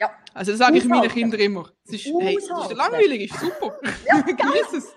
[0.00, 0.10] Ja.
[0.34, 1.68] Also das sage ich meinen Kindern immer.
[1.84, 3.78] Es ist, hey, es ist langweilig, ist super.
[4.08, 4.94] Ja, Genieß es.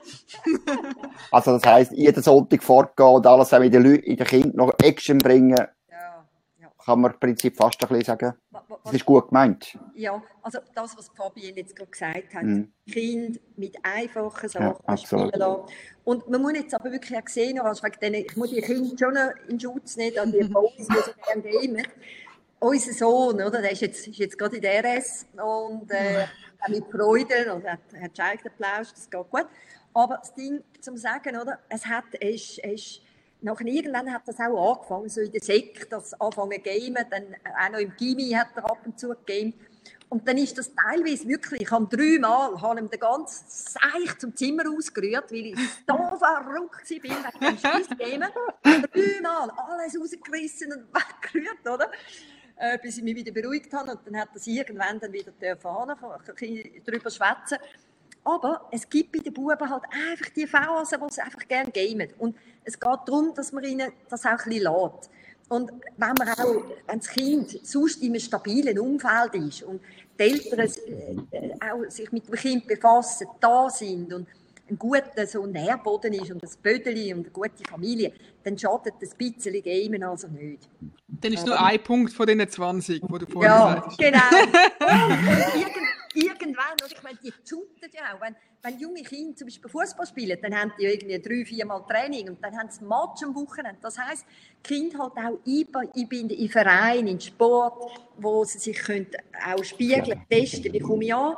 [1.32, 4.74] also das heisst, jeden Sonntag fortgehen und alles in den, Leuten, in den Kindern noch
[4.82, 5.68] Action bringen
[6.86, 8.33] kann man im Prinzip fast ein bisschen sagen.
[8.83, 9.77] Das ist gut gemeint.
[9.95, 12.71] Ja, also das, was Fabienne jetzt gerade gesagt hat, mhm.
[12.88, 15.63] Kind mit einfachen Sachen ja, spielen lassen.
[16.03, 18.95] Und man muss jetzt aber wirklich auch sehen, also wegen denen, ich muss die Kinder
[18.97, 19.17] schon
[19.49, 21.88] in Schutz nehmen, an die Boys, die so gerne gamen.
[22.59, 26.25] Unser Sohn, oder, der ist jetzt, ist jetzt gerade in der RS und äh,
[26.69, 29.47] mit Freude, also hat, hat schon Applaus, das geht gut.
[29.93, 33.01] Aber das Ding zum Sagen, oder, es hat, es ist, es ist
[33.46, 37.72] Nachher irgendwann hat das auch angefangen, so in der Sek, das anfangen gamen, dann auch
[37.72, 39.54] noch im Gimmi hat er ab und zu gegamed.
[40.10, 44.36] Und dann ist das teilweise wirklich, ich habe dreimal habe ihm den ganzen Seich zum
[44.36, 48.30] Zimmer ausgerührt, weil ich so verrückt war wegen dem Scheissgamen.
[48.64, 51.91] Dreimal alles rausgerissen und weggerührt, oder?
[52.58, 53.91] Äh, bis ich mich wieder beruhigt habe.
[53.91, 55.62] Und dann hat er irgendwann dann wieder dürfen,
[56.84, 57.58] darüber schwätzen.
[58.26, 62.09] Aber es gibt bei den Buben halt einfach die Phasen, wo sie einfach gerne gamen.
[62.17, 65.09] Und es geht darum, dass man ihnen das auch ein bisschen lässt.
[65.47, 69.80] Und wenn man auch, wenn das Kind sonst in einem stabilen Umfeld ist und
[70.19, 70.59] die Eltern
[71.32, 74.28] äh, auch sich mit dem Kind befassen, da sind und
[74.67, 78.11] ein guter so Nährboden ist und ein Bödeli und eine gute Familie,
[78.46, 80.70] dann schadet das ein bisschen Gamen also nicht.
[81.08, 83.98] Dann ist nur ein Punkt von den 20, wo du vorhin ja, gesagt hast.
[83.98, 85.70] genau.
[86.16, 88.22] irgendwann, oder ich meine, die shooten ja auch.
[88.22, 92.30] Wenn, wenn junge Kinder zum Beispiel Fußball spielen, dann haben die irgendwie drei, viermal Training
[92.30, 93.80] und dann haben sie Match am Wochenende.
[93.82, 94.26] Das heisst,
[94.64, 99.08] Kinder halt auch einbinden in Vereine, in Sport, wo sie sich können
[99.46, 101.36] auch spiegeln, testen, wie komme ich an.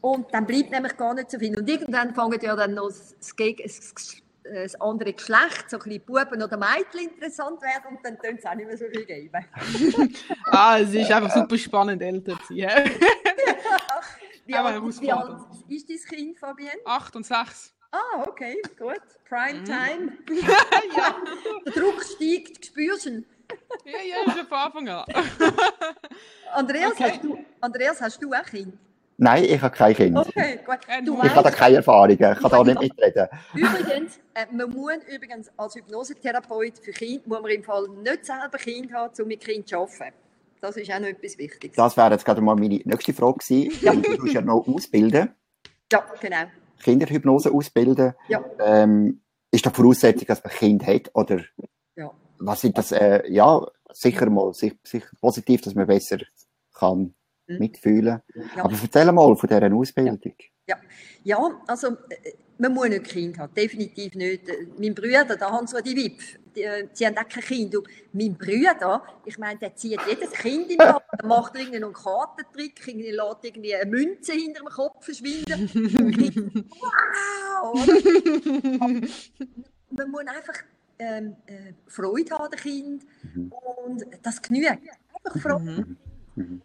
[0.00, 1.56] Und dann bleibt nämlich gar nicht so viel.
[1.56, 6.42] Und irgendwann fangen ja dann noch das, das, das andere Geschlecht, so ein bisschen Buben
[6.42, 9.46] oder Mädchen interessant werden und dann tun sie auch nicht mehr so viel geben.
[10.46, 12.90] ah, es ist einfach super spannend, älter zu sein.
[14.44, 15.38] Wie, alt, wie alt
[15.68, 16.80] ist dein Kind, Fabienne?
[16.84, 17.72] Acht und sechs.
[17.92, 19.00] Ah, okay, gut.
[19.28, 19.64] Prime mhm.
[19.64, 20.18] Time.
[20.96, 21.14] ja.
[21.64, 23.26] Der Druck steigt, spürst du ihn?
[23.84, 25.04] ja, ja, schon von Anfang an.
[26.52, 27.10] Andreas, okay.
[27.12, 28.76] hast du, Andreas, hast du auch Kind?
[29.22, 30.18] Nein, ich habe kein Kind.
[30.18, 30.78] Okay, gut.
[31.06, 33.28] Du ich habe da keine Erfahrungen, ich kann da nicht mitreden.
[33.54, 38.58] Übrigens, äh, man muss übrigens als Hypnosetherapeut für Kinder, muss man im Fall nicht selber
[38.58, 40.16] Kind haben, um mit Kind zu arbeiten.
[40.60, 41.76] Das ist auch noch etwas Wichtiges.
[41.76, 43.72] Das wäre jetzt gerade mal meine nächste Frage gewesen.
[43.80, 43.94] Ja.
[43.94, 45.30] Du musst ja noch ausbilden.
[45.92, 46.44] Ja, genau.
[46.82, 48.14] Kinderhypnose ausbilden.
[48.26, 48.44] Ja.
[48.58, 51.10] Ähm, ist das Voraussetzung, dass man ein Kind hat?
[51.14, 51.42] Oder
[51.94, 52.10] ja.
[52.38, 52.90] was sind das?
[52.90, 56.18] Äh, ja, sicher mal sicher, sicher positiv, dass man besser
[56.74, 57.14] kann.
[57.46, 58.20] Mitfühlen.
[58.56, 58.64] Ja.
[58.64, 60.20] Aber erzähl mal von dieser Ausbildung.
[60.66, 60.76] Ja,
[61.24, 64.44] ja also äh, man muss nicht Kind haben, definitiv nicht.
[64.78, 67.74] Mein Bruder, da haben sie die Wipf, die, äh, sie haben auch kein Kind.
[67.76, 72.80] Und mein Bruder, ich meine, der zieht jedes Kind in den der macht irgendeinen Kartentrick,
[72.86, 76.70] irgendwie lässt irgendwie eine Münze hinter dem Kopf verschwinden.
[77.60, 77.74] wow!
[79.90, 80.62] man muss einfach
[80.98, 83.52] ähm, äh, Freude haben, der Kind, mhm.
[83.84, 84.68] und das genügt.
[84.68, 85.96] Einfach Freude.
[86.36, 86.62] Mhm.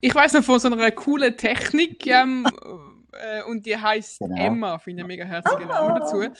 [0.00, 2.46] Ich weiß noch von so einer coolen Technik, ähm,
[3.12, 4.36] äh, und die heißt genau.
[4.36, 6.22] Emma, finde ich mega herzlichen oh, Namen dazu.
[6.22, 6.30] Ja.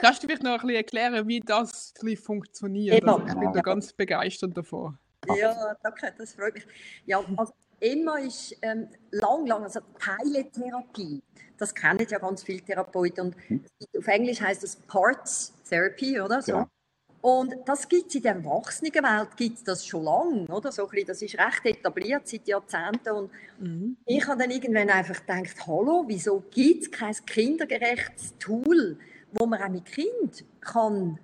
[0.00, 3.04] Kannst du vielleicht noch ein bisschen erklären, wie das funktioniert?
[3.04, 4.98] Also, ich bin da ganz begeistert davon.
[5.34, 6.66] Ja, danke, das freut mich.
[7.04, 11.22] Ja, also Emma ist ähm, lang, lang, also Teiletherapie.
[11.58, 13.26] Das kennen ja ganz viele Therapeuten.
[13.26, 13.64] Und hm.
[13.98, 16.52] auf Englisch heißt das Parts Therapy, oder so.
[16.52, 16.70] Ja.
[17.26, 20.70] Und das gibt es in der Erwachsenenwelt gibt's das schon lange, oder?
[20.70, 23.10] So bisschen, das ist recht etabliert seit Jahrzehnten.
[23.10, 23.96] Und mhm.
[24.06, 28.96] ich habe dann irgendwann einfach gedacht, hallo, wieso gibt es kein kindergerechtes Tool,
[29.32, 31.18] wo man auch mit Kind kann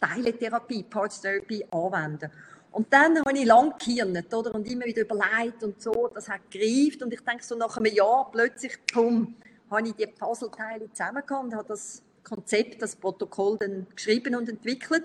[0.00, 2.30] Teiletherapie, Parts Therapy anwenden
[2.70, 4.54] Und dann habe ich lang gehirnet, oder?
[4.54, 7.02] Und immer wieder überlegt und so, das hat gereift.
[7.02, 9.34] Und ich denke so nach einem Jahr plötzlich, komm,
[9.68, 15.02] habe ich die Puzzleteile zusammengekommen und habe das Konzept, das Protokoll dann geschrieben und entwickelt.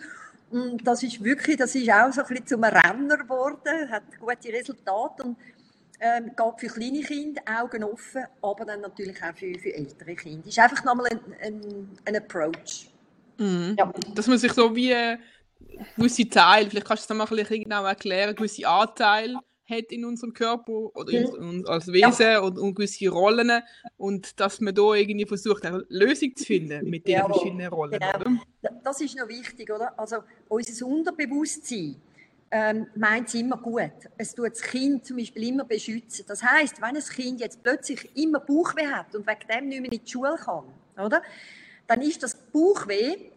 [0.49, 4.53] Und das ist wirklich, das ist auch so ein bisschen zum Renner geworden, hat gute
[4.53, 5.37] Resultate und
[5.99, 10.43] ähm, geht für kleine Kinder, Augen offen, aber dann natürlich auch für, für ältere Kinder.
[10.45, 12.91] Das ist einfach nochmal ein, ein, ein Approach.
[13.37, 13.75] Mhm.
[13.77, 13.91] Ja.
[14.13, 14.93] Dass man sich so wie
[15.95, 19.39] gewisse Teile, vielleicht kannst du es noch mal ein bisschen genau erklären, gewisse Anteile
[19.73, 21.65] hat in unserem Körper oder in, mhm.
[21.67, 22.39] als Wesen ja.
[22.39, 23.51] und, und, gewisse Rollen
[23.97, 27.99] und dass man da irgendwie versucht, eine Lösung zu finden mit den verschiedenen Rollen.
[27.99, 28.41] Genau.
[28.83, 29.97] Das ist noch wichtig, oder?
[29.97, 30.17] Also
[30.47, 31.95] unser Unterbewusstsein
[32.51, 33.91] ähm, meint es immer gut.
[34.15, 36.23] Es tut das Kind zum Beispiel immer beschützen.
[36.27, 39.91] Das heißt, wenn ein Kind jetzt plötzlich immer Bauchweh hat und wegen dem nicht mehr
[39.91, 40.65] in die Schule kann,
[41.03, 41.23] oder?
[41.87, 43.31] Dann ist das Bauchweh,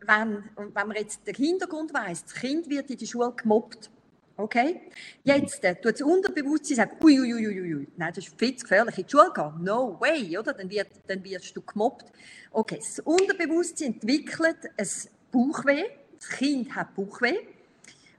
[0.00, 3.90] wenn, wenn man jetzt den Hintergrund weiß, das Kind wird in der Schule gemobbt
[4.36, 4.80] Okay?
[5.24, 7.88] Jetzt äh, tut das Unterbewusstsein sagen, uiuiuiui, ui, ui, ui.
[7.96, 9.52] nein, das ist viel zu gefährlich, in die Schule gehen.
[9.62, 10.52] No way, oder?
[10.52, 12.06] Dann, wird, dann wirst du gemobbt.
[12.50, 14.88] Okay, das Unterbewusstsein entwickelt ein
[15.30, 15.84] Bauchweh,
[16.18, 17.38] das Kind hat Bauchweh,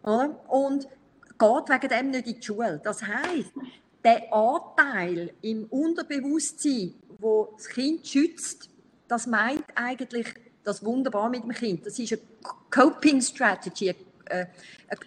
[0.03, 0.39] oder?
[0.49, 0.87] Und
[1.39, 2.81] geht wegen dem nicht in die Schule.
[2.83, 3.51] Das heisst,
[4.03, 8.69] der Anteil im Unterbewusstsein, wo das Kind schützt,
[9.07, 10.27] das meint eigentlich
[10.63, 11.85] das wunderbar mit dem Kind.
[11.85, 12.21] Das ist eine
[12.69, 13.93] Coping Strategy,
[14.25, 14.45] äh,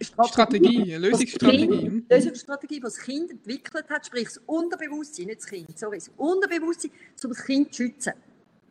[0.01, 1.67] Strategie, Strategie eine Lösungsstrategie.
[1.67, 6.11] Kind, Lösungsstrategie, die das Kind entwickelt hat, sprich das Unterbewusstsein, nicht das Kind, sorry, das
[6.17, 6.91] Unterbewusstsein,
[7.23, 8.12] um das Kind zu schützen.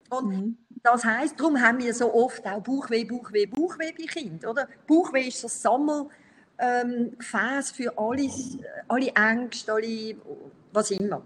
[0.10, 0.58] Und mhm.
[0.84, 4.68] das heisst, darum haben wir so oft auch Bauchweh, Bauchweh, Bauchweh bei Kind, oder?
[4.88, 6.10] Bauchweh ist ein Sammelgefäß
[6.60, 8.30] ähm, für alle,
[8.88, 10.16] alle Ängste, alle,
[10.72, 11.24] was immer.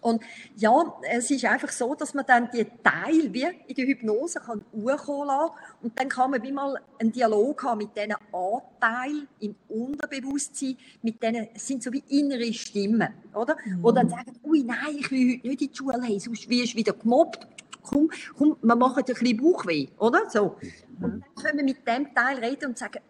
[0.00, 0.22] Und
[0.56, 0.72] ja,
[1.10, 5.28] es ist einfach so, dass man dann die Teile wie in der Hypnose kann hochkommen
[5.28, 10.76] lassen und dann kann man wie mal einen Dialog haben mit diesen Anteilen im Unterbewusstsein,
[11.02, 13.56] mit denen, sind so wie innere Stimmen, oder?
[13.64, 13.82] Mhm.
[13.82, 16.74] Wo dann sagen, ui, nein, ich will heute nicht in die Schule, hey, sonst wirst
[16.74, 17.46] du wieder gemobbt.
[17.82, 20.28] Komm, komm, wir machen ein bisschen Bauchweh, oder?
[20.28, 20.56] So.
[21.00, 23.00] Und dann können wir mit dem Teil reden und sagen,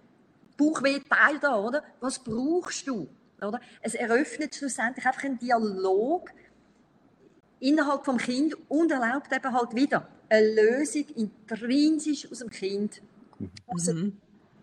[0.57, 1.83] Bauchweh, Teil da, oder?
[2.01, 3.09] Was brauchst du?
[3.41, 3.61] Oder?
[3.81, 6.31] Es eröffnet schlussendlich einfach einen Dialog,
[7.61, 13.03] innerhalb vom Kind und erlaubt eben halt wieder eine Lösung intrinsisch aus dem Kind.
[13.39, 14.19] Mhm.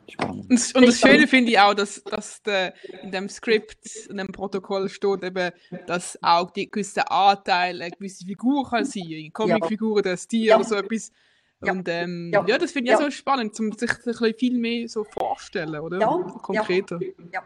[0.10, 0.50] Spannend.
[0.50, 2.74] Und, und das Schöne finde ich auch, dass, dass der,
[3.04, 5.52] in dem Skript, in dem Protokoll steht eben,
[5.86, 10.12] dass auch die gewissen Anteile eine gewisse Figur kann sein, Comicfiguren, ja.
[10.12, 10.56] das Tier ja.
[10.56, 11.12] oder so etwas.
[11.60, 12.46] Und ähm, ja.
[12.48, 12.58] ja.
[12.58, 13.04] das finde ich ja.
[13.04, 16.00] so spannend, um sich ein bisschen viel mehr so vorstellen, oder?
[16.00, 16.08] Ja.
[16.08, 17.00] Konkreter.
[17.34, 17.44] Ja.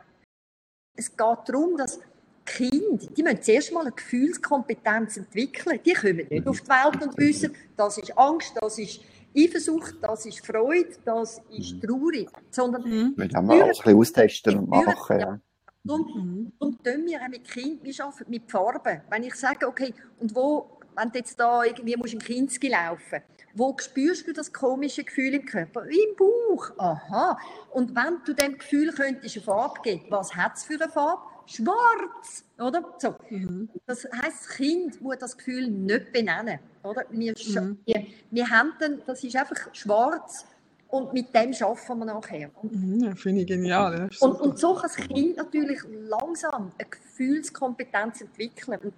[0.93, 1.99] Es geht darum, dass
[2.45, 5.79] Kinder, die müssen zuerst mal eine Gefühlskompetenz entwickeln.
[5.85, 9.01] Die kommen nicht auf die Welt und wissen, das ist Angst, das ist
[9.37, 11.81] Eifersucht, das ist Freude, das ist mhm.
[11.81, 12.29] traurig.
[12.49, 13.13] Sondern mhm.
[13.15, 15.19] Wir haben mal ein bisschen austesten und machen.
[15.19, 15.39] Ja.
[15.83, 16.51] Darum, mhm.
[16.59, 19.01] darum tun wir auch mit Kindern, wir arbeiten mit Farben.
[19.09, 23.21] Wenn ich sage, okay, und wo, wenn du jetzt da irgendwie musst im Kinski laufen
[23.53, 25.83] wo spürst du das komische Gefühl im Körper?
[25.85, 26.71] Im Bauch.
[26.77, 27.37] Aha.
[27.71, 31.23] Und wenn du dem Gefühl könntest eine Farbe geben, was hat es für eine Farbe?
[31.45, 32.83] Schwarz, oder?
[32.97, 33.15] So.
[33.29, 33.69] Mhm.
[33.85, 37.05] Das heißt, das Kind muss das Gefühl nicht benennen, oder?
[37.09, 37.77] Wir, mhm.
[37.85, 40.45] wir, wir haben dann, das ist einfach schwarz
[40.91, 42.51] und mit dem schaffen wir nachher.
[42.61, 44.09] Mhm, ja, Finde ich genial.
[44.19, 48.79] Und, und so kann das Kind natürlich langsam eine Gefühlskompetenz entwickeln.
[48.83, 48.93] Und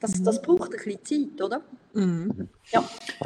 [0.00, 1.62] das, das braucht ein bisschen Zeit, oder?
[1.94, 2.48] Mhm.
[2.70, 2.84] Ja.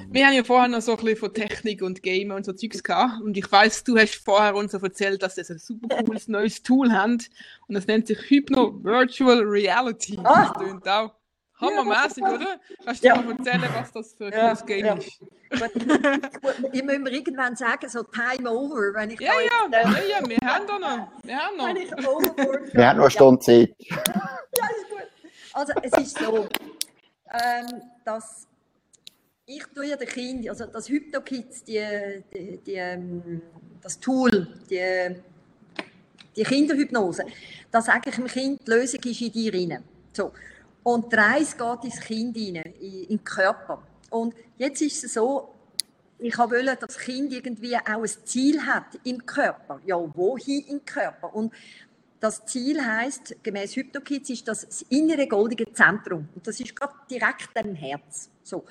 [0.09, 2.83] Wir haben ja vorher noch so ein bisschen von Technik und Gamer und so Zeugs
[2.83, 3.21] gehabt.
[3.23, 6.93] Und ich weiß, du hast vorher uns erzählt, dass das ein super cooles neues Tool
[6.93, 7.19] haben.
[7.67, 10.19] Und das nennt sich Hypno Virtual Reality.
[10.23, 10.53] Ah.
[10.53, 11.13] Das klingt auch
[11.61, 12.61] hammermäßig, ja, oder?
[12.85, 13.17] Kannst du ja.
[13.17, 14.95] mal erzählen, was das für ein ja, Game ja.
[14.95, 15.21] ist?
[16.73, 20.21] ich muss mir irgendwann sagen, so Time Over, wenn ich ja, ja, jetzt, äh, ja,
[20.21, 21.09] ja, wir haben da noch.
[21.25, 21.75] Wir haben noch.
[22.73, 23.75] Wir haben noch eine Stunde Zeit.
[23.79, 23.97] ja.
[25.53, 26.49] Also, es ist so,
[27.33, 28.47] ähm, dass
[29.47, 33.43] ich tue ja den Kindern, also das HypnoKids, die, die, die, ähm,
[33.83, 35.17] das Tool, die,
[36.37, 37.25] die Kinderhypnose,
[37.71, 39.83] da sage ich dem Kind, die Lösung ist in dir rein.
[40.13, 40.33] So.
[40.85, 43.83] Und die Reise geht ins Kind rein, in, in den Körper.
[44.11, 45.53] Und jetzt ist es so,
[46.19, 49.81] ich wollte, dass das Kind irgendwie auch ein Ziel hat im Körper.
[49.85, 51.35] Ja, wohin im Körper?
[51.35, 51.53] Und
[52.21, 56.29] das Ziel heißt, gemäß HypnoKids, ist das, innere goldige Zentrum.
[56.35, 58.29] Und das ist gerade direkt im Herz.
[58.43, 58.65] So.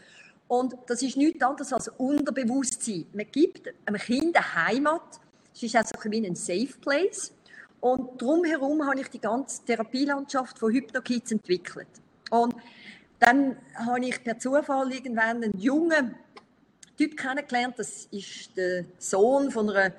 [0.47, 3.07] Und das ist nichts anderes als Unterbewusstsein.
[3.13, 5.19] Man gibt einem Kind eine Heimat.
[5.53, 7.31] Es ist also wie ein Safe Place.
[7.79, 11.87] Und drumherum habe ich die ganze Therapielandschaft von HypnoKids entwickelt.
[12.29, 12.55] Und
[13.19, 16.15] dann habe ich per Zufall irgendwann einen jungen
[16.97, 17.75] Typ kennengelernt.
[17.77, 19.93] Das ist der Sohn von einer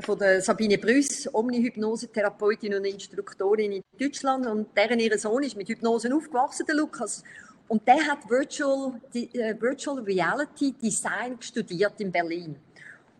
[0.00, 4.46] von der Sabine Brüss, Omnihypnose-Therapeutin und Instruktorin in Deutschland.
[4.46, 7.22] Und deren ihr Sohn ist mit Hypnosen aufgewachsen, der Lukas.
[7.68, 12.56] Und der hat Virtual, die, äh, Virtual Reality Design studiert in Berlin.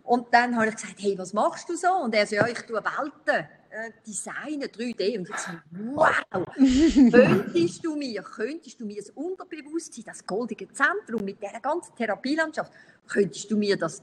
[0.04, 1.88] Und dann habe ich gesagt, hey, was machst du so?
[2.04, 5.18] Und er so, ja, ich tue Welten äh, designen, 3D.
[5.18, 5.50] Und ich so,
[5.94, 6.46] wow,
[7.12, 12.72] könntest du mir, könntest du mir das Unterbewusstsein, das goldige Zentrum mit dieser ganzen Therapielandschaft,
[13.08, 14.00] könntest du mir das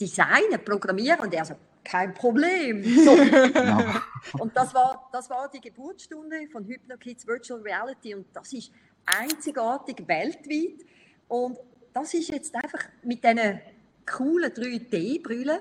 [0.00, 1.18] designen, programmieren?
[1.18, 1.54] Und er so,
[1.84, 2.84] kein Problem.
[3.04, 4.42] So.
[4.42, 8.70] Und das war, das war die Geburtsstunde von HypnoKids Virtual Reality und das ist
[9.06, 10.86] einzigartig weltweit.
[11.26, 11.58] Und
[11.94, 13.60] das ist jetzt einfach mit diesen
[14.06, 15.60] coolen 3D-Brillen,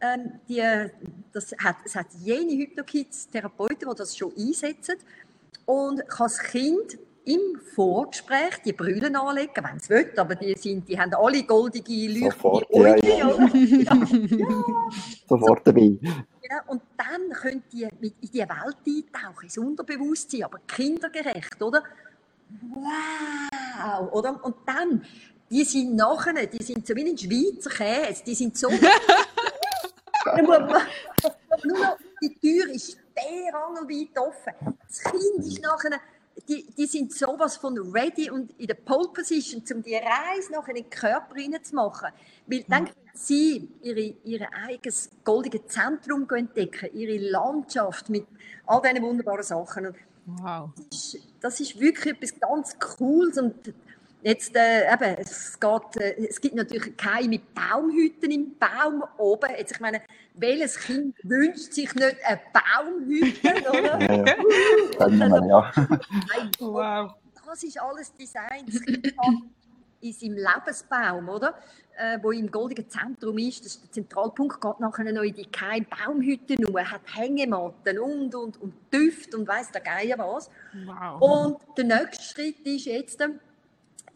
[0.00, 0.62] ähm, die,
[1.32, 4.96] das hat, es hat jene Hypnokids-Therapeuten, die das schon einsetzen
[5.64, 10.88] und kann das Kind im Vorgespräch die Brüllen anlegen, wenn es will, aber die, sind,
[10.88, 12.70] die haben alle goldige leuchtende Augen.
[12.70, 13.28] Ja, ja.
[13.28, 14.06] ja.
[15.28, 15.98] Sofort dabei.
[16.00, 21.82] Genau, und dann könnt ihr mit in die Welt eintauchen, ins Unterbewusstsein, aber kindergerecht, oder?
[22.70, 24.12] Wow!
[24.12, 24.44] Oder?
[24.44, 25.04] Und dann,
[25.50, 28.68] die sind nachher, die sind so wie ein Schweizer Käse, die sind so...
[30.36, 34.78] nur noch, die Tür ist sperrangelweit offen.
[34.86, 36.00] Das Kind ist nachher
[36.48, 40.76] die, die sind sowas von ready und in der Pole Position, um die Reise nachher
[40.76, 41.34] in den Körper
[41.72, 42.08] machen.
[42.46, 48.26] Weil dann können sie ihre, ihr eigenes goldiges Zentrum entdecken, ihre Landschaft mit
[48.66, 49.94] all diesen wunderbaren Sachen.
[50.26, 50.70] wow.
[50.90, 53.74] Das ist, das ist wirklich etwas ganz Cooles und
[54.22, 59.50] Jetzt, äh, eben, es, geht, äh, es gibt natürlich keine mit Baumhütten im Baum oben.
[59.56, 60.02] Jetzt, ich meine,
[60.36, 64.00] welches Kind wünscht sich nicht eine Baumhütte, oder?
[64.00, 64.24] ja,
[65.08, 65.46] ja.
[65.46, 65.72] ja.
[66.58, 67.14] wow.
[67.46, 68.66] Das ist alles Design.
[68.66, 69.14] Das Kind
[70.00, 71.54] in seinem Lebensbaum, oder?
[71.96, 75.46] Äh, wo im goldenen Zentrum ist, das ist der Zentralpunkt, geht nachher noch in die
[75.46, 80.50] keine Baumhütte nur, hat Hängematten und, und, und Düfte und weiss der Geier was.
[80.84, 81.22] Wow.
[81.22, 83.18] Und der nächste Schritt ist jetzt,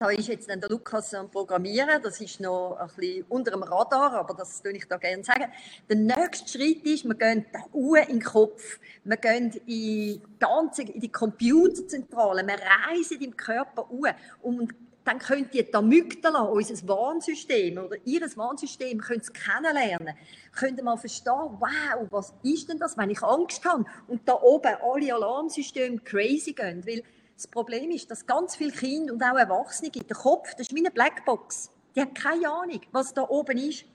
[0.00, 3.62] da ist jetzt dann der Lukas am Programmieren, das ist noch ein bisschen unter dem
[3.62, 5.52] Radar, aber das würde ich da gerne sagen.
[5.90, 11.00] Der nächste Schritt ist, wir gehen da in den Kopf, wir gehen in, ganze, in
[11.00, 12.56] die Computerzentrale, wir
[12.88, 14.74] reisen im Körper uhr und
[15.04, 20.14] dann könnt ihr die Amygdala, unser Warnsystem oder ihr Warnsystem, könnt ihr kennenlernen.
[20.52, 24.34] Könnt ihr mal verstehen, wow, was ist denn das, wenn ich Angst habe und da
[24.40, 27.02] oben alle Alarmsysteme crazy gehen, weil
[27.40, 30.74] das Problem ist, dass ganz viele Kinder und auch Erwachsene in den Kopf, das ist
[30.74, 31.70] wie eine Blackbox.
[31.96, 33.86] Die haben keine Ahnung, was da oben ist.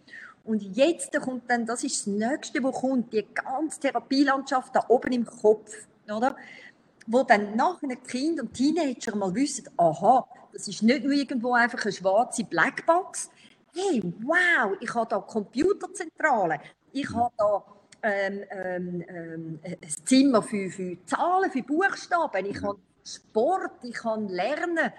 [0.44, 5.12] Und jetzt kommt dann, das ist das Nächste, wo kommt, die ganze Therapielandschaft da oben
[5.12, 5.72] im Kopf,
[6.06, 6.36] oder?
[7.06, 11.84] Wo dann nachher Kinder und Teenager mal wissen, aha, das ist nicht nur irgendwo einfach
[11.84, 13.30] eine schwarze Blackbox.
[13.76, 16.60] Hey, wow, ich habe da Computerzentrale,
[16.92, 17.64] ich habe da
[18.02, 24.28] ähm, ähm, ähm, ein Zimmer für, für Zahlen, für Buchstaben, ich habe Sport, ich kann
[24.28, 24.92] lernen,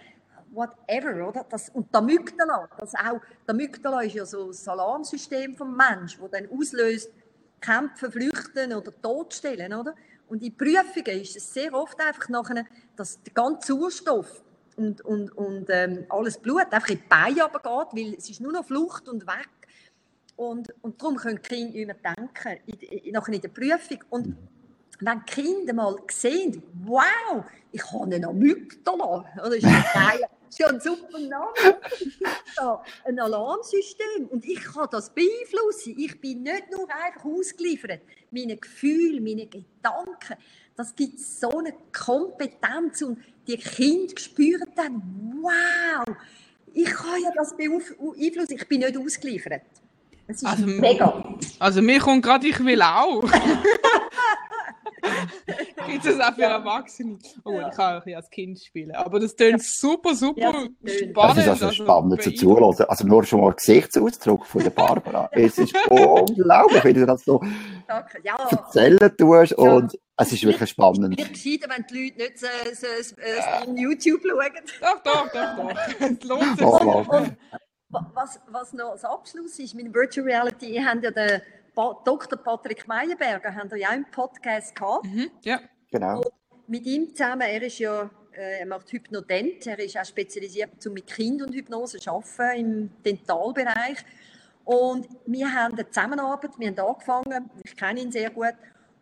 [0.52, 1.44] whatever, oder?
[1.48, 6.18] Das, und der Amygdala, das auch, der Amygdala ist ja so das Alarmsystem vom Mensch,
[6.20, 7.10] wo dann auslöst,
[7.60, 9.94] kämpfen, flüchten oder totstellen, oder?
[10.28, 12.64] Und in Prüfungen ist es sehr oft einfach nachher,
[12.96, 14.42] dass der ganze Sauerstoff
[14.76, 18.52] und, und, und ähm, alles Blut einfach in die Beine runtergeht, weil es ist nur
[18.52, 19.48] noch Flucht und weg.
[20.36, 23.98] Und, und darum können die Kinder mehr denken, in, in, nachher in der Prüfung.
[24.10, 24.36] Und
[25.00, 30.20] wenn die Kinder mal sehen, wow, ich habe einen Amygdala, das ist geil.
[30.20, 31.78] Das ist ja ein super Name.
[33.04, 35.94] ein Alarmsystem und ich kann das beeinflussen.
[35.98, 38.00] Ich bin nicht nur einfach ausgeliefert.
[38.30, 40.36] Meine Gefühle, meine Gedanken,
[40.76, 46.04] das gibt so eine Kompetenz und die Kinder spüren dann, wow,
[46.72, 49.62] ich kann ja das beeinflussen, ich bin nicht ausgeliefert.
[50.26, 51.36] Das ist also, mega.
[51.58, 53.24] Also mir kommt gerade, ich will auch.
[55.86, 57.18] Gibt es auch für Erwachsene?
[57.44, 57.68] Oh, ja.
[57.68, 58.92] ich kann auch als Kind spielen.
[58.92, 60.76] Aber das klingt super, super ja, spannend.
[60.82, 60.92] Das
[61.36, 62.74] ist also, also spannend zu zuhören.
[62.88, 65.28] Also nur schon mal Gesichtsausdruck von der Barbara.
[65.32, 67.40] es ist unglaublich, wie du das so
[67.86, 68.20] Danke.
[68.22, 68.36] Ja.
[68.50, 69.52] erzählen tust.
[69.52, 69.72] Ja.
[69.72, 71.18] Und es ist wirklich spannend.
[71.18, 73.14] Ich gescheiter, wenn die Leute nicht so, so, so,
[73.64, 74.52] so YouTube schauen.
[74.80, 76.00] Doch, doch, doch, doch.
[76.00, 76.66] Es lohnt sich.
[76.66, 77.26] Oh,
[77.88, 81.40] was, was noch als Abschluss ist, mit Virtual Reality, ihr habt ja den
[81.76, 82.38] Dr.
[82.38, 85.04] Patrick Meyerberger haben wir ja auch im Podcast gehabt.
[85.04, 85.60] Mhm, ja,
[85.90, 86.18] genau.
[86.18, 86.32] Und
[86.68, 90.94] mit ihm zusammen, er ist ja, äh, er macht Hypnodent, er ist auch spezialisiert, um
[90.94, 93.98] mit Kindern und Hypnose zu arbeiten im Dentalbereich.
[94.64, 98.54] Und wir haben eine Zusammenarbeit, wir haben angefangen, ich kenne ihn sehr gut,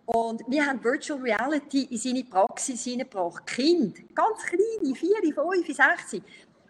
[0.06, 3.46] und wir haben Virtual Reality in seine Praxis hineingebracht.
[3.46, 6.22] Kind, ganz kleine, 4, 5, 6,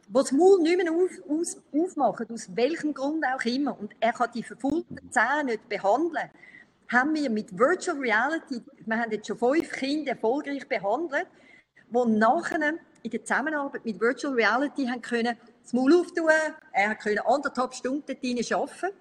[0.09, 3.79] die das Maul nicht mehr auf, aus, aufmachen, aus welchem Grund auch immer.
[3.79, 6.31] Und er kann die verfolgten Zähne nicht behandeln.
[6.89, 11.27] haben wir mit Virtual Reality, wir haben jetzt schon fünf Kinder erfolgreich behandelt,
[11.89, 16.29] die nachher in der Zusammenarbeit mit Virtual Reality haben können das Maul auftun,
[16.73, 18.97] er konnte anderthalb Stunden dort arbeiten.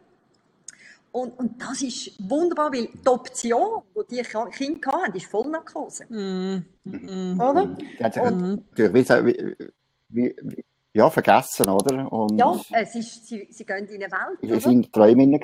[1.11, 6.05] Und, und das ist wunderbar, weil die Option, die die Kinder hatten, ist Vollnarkose.
[6.09, 6.65] Mm.
[6.85, 7.39] Mm.
[7.39, 7.75] Oder?
[7.77, 8.93] Sich natürlich
[9.25, 9.55] wie,
[10.09, 12.11] wie, wie, ja, vergessen, oder?
[12.11, 14.61] Und ja, es ist, sie, sie gehen in eine Welt.
[14.61, 15.39] Sie waren Träuminnen.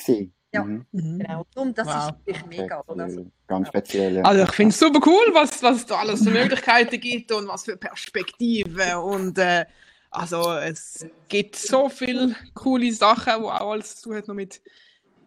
[0.51, 0.85] Ja, mhm.
[0.91, 1.19] mhm.
[1.19, 1.45] genau.
[1.55, 1.95] Und das wow.
[1.95, 2.83] ist wirklich mega.
[2.87, 3.07] Oder?
[3.47, 4.17] Ganz speziell.
[4.17, 4.23] Ja.
[4.23, 7.47] Also ich finde es super cool, was, was es da alles für Möglichkeiten gibt und
[7.47, 8.95] was für Perspektiven.
[8.95, 9.65] Und äh,
[10.11, 14.61] also es gibt so viele coole Sachen, wo auch alles zu hat noch mit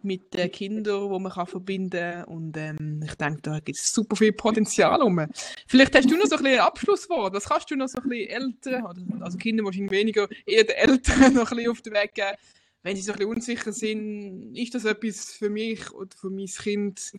[0.05, 2.25] mit den Kindern, die man kann verbinden kann.
[2.25, 5.27] Und ähm, ich denke, da gibt es super viel Potenzial rum.
[5.67, 7.35] Vielleicht hast du noch so ein bisschen Abschlusswort.
[7.35, 11.21] Was kannst du noch so ein bisschen Eltern, also Kinder wahrscheinlich weniger, eher den Eltern
[11.35, 12.37] noch ein bisschen auf den Weg geben,
[12.83, 16.47] wenn sie so ein bisschen unsicher sind, ist das etwas für mich oder für mein
[16.47, 17.13] Kind?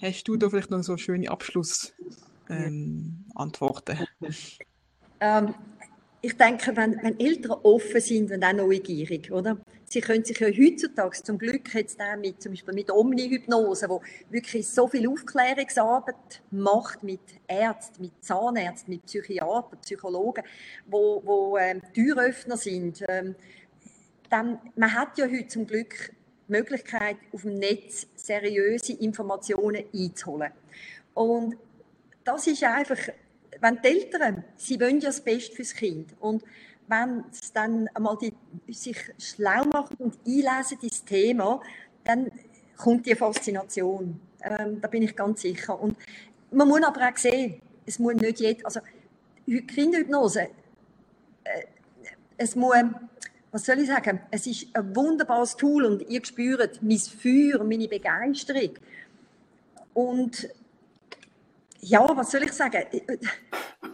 [0.00, 4.06] Hast du da vielleicht noch so schöne Abschlussantworten?
[4.20, 4.34] Ähm,
[5.20, 5.54] ähm,
[6.20, 9.58] ich denke, wenn, wenn, Eltern offen sind und auch neugierig, oder?
[9.90, 14.02] Sie können sich ja heutzutage zum Glück jetzt auch mit, zum Beispiel mit Omnihypnose, wo
[14.28, 20.44] wirklich so viel Aufklärungsarbeit macht mit Ärzten, mit Zahnärzten, mit Psychiatern, Psychologen,
[20.86, 23.02] wo, wo ähm, Türöffner sind.
[23.08, 23.34] Ähm,
[24.28, 26.12] dann, man hat ja heute zum Glück
[26.48, 30.52] die Möglichkeit, auf dem Netz seriöse Informationen einzuholen.
[31.14, 31.56] Und
[32.24, 32.98] das ist einfach
[33.60, 36.42] wenn die Eltern, sie wollen ja das Beste fürs Kind und
[36.88, 38.32] wenn sie dann einmal die,
[38.72, 41.60] sich schlau machen und einlesen ins Thema,
[42.04, 42.30] dann
[42.76, 44.20] kommt die Faszination.
[44.42, 45.78] Ähm, da bin ich ganz sicher.
[45.78, 45.96] Und
[46.50, 48.80] man muss aber auch sehen, es muss nicht jeder, also
[49.46, 50.48] Kinderhypnose,
[51.44, 51.64] äh,
[52.36, 52.76] es muss,
[53.50, 57.88] was soll ich sagen, es ist ein wunderbares Tool und ihr spürt mein Feuer, meine
[57.88, 58.74] Begeisterung.
[59.94, 60.48] Und
[61.80, 62.84] ja, was soll ich sagen?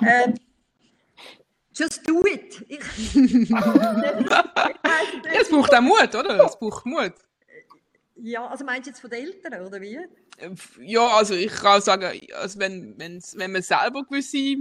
[0.00, 0.34] Ähm,
[1.74, 2.64] just do it.
[5.40, 6.44] es braucht auch Mut, oder?
[6.44, 7.14] Es braucht Mut.
[8.16, 9.98] Ja, also meinst du jetzt von den Eltern, oder wie?
[10.80, 14.56] Ja, also ich kann sagen, also wenn, wenn man selber gewisse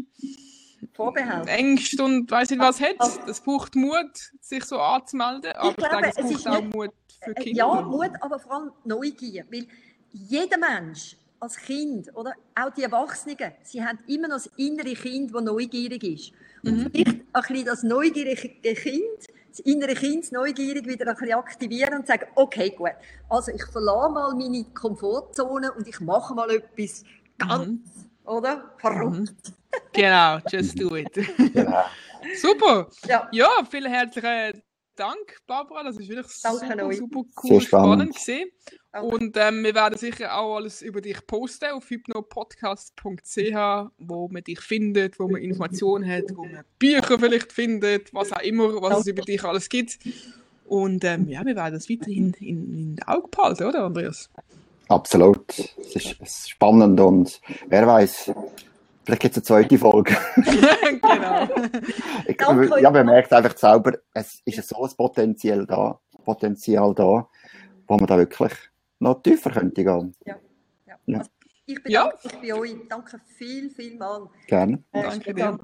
[0.93, 1.49] Vorbehalte.
[1.49, 5.53] Ängste und weiß nicht was hat, also, das braucht Mut, sich so anzumelden.
[5.53, 6.91] Aber ich, glaube, ich denke, es, es braucht auch nicht, Mut
[7.24, 7.57] für äh, Kinder.
[7.57, 9.45] Ja, Mut, aber vor allem Neugier.
[9.49, 9.68] Weil
[10.11, 12.34] jeder Mensch als Kind, oder?
[12.55, 16.32] Auch die Erwachsenen, sie haben immer noch das innere Kind, das neugierig ist.
[16.64, 16.91] Und mhm.
[16.91, 21.95] vielleicht ein bisschen das neugierige Kind, das innere Kind, das neugierig wieder ein bisschen aktivieren
[21.95, 22.91] und sagen, okay, gut,
[23.30, 27.03] also ich verlasse mal meine Komfortzone und ich mache mal etwas
[27.38, 27.82] ganz, mhm.
[28.26, 28.74] oder?
[28.78, 29.16] Verrückt.
[29.16, 29.53] Mhm.
[29.91, 31.14] Genau, just do it.
[31.53, 31.84] Genau.
[32.41, 32.88] Super.
[33.07, 33.28] Ja.
[33.32, 34.61] ja, vielen herzlichen
[34.96, 35.84] Dank, Barbara.
[35.84, 38.50] Das ist wirklich Danke super, super cool, spannend gesehen.
[39.02, 44.60] Und ähm, wir werden sicher auch alles über dich posten auf hypnopodcast.ch, wo man dich
[44.60, 49.08] findet, wo man Informationen hat, wo man Bücher vielleicht findet, was auch immer, was es
[49.08, 49.98] über dich alles gibt.
[50.66, 54.30] Und ähm, ja, wir werden das weiterhin in, in den Augen behalten, oder Andreas?
[54.88, 55.58] Absolut.
[55.94, 58.32] Es ist spannend und wer weiß,
[59.04, 60.16] Vielleicht gibt es eine zweite Folge.
[62.36, 62.62] genau.
[62.62, 67.28] ich, ja, man merkt einfach selber, es ist so ein Potenzial da, Potenzial da,
[67.88, 68.54] wo man da wirklich
[68.99, 70.16] noch tiefer könnte gehen.
[70.26, 70.36] Ja.
[70.86, 70.95] ja.
[71.06, 71.18] ja.
[71.20, 71.30] Also
[71.66, 72.32] ich bedanke ja.
[72.32, 72.76] mich bei euch.
[72.89, 74.30] Danke viel, viel mal.
[74.47, 74.84] Gerne.
[74.91, 75.60] Äh, Danke dir.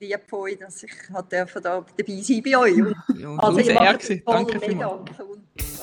[0.00, 1.84] Lieb von euch, dass ich da dabei
[2.20, 2.76] sein bei euch.
[3.16, 5.10] Ja, also, sehr Danke vielmals.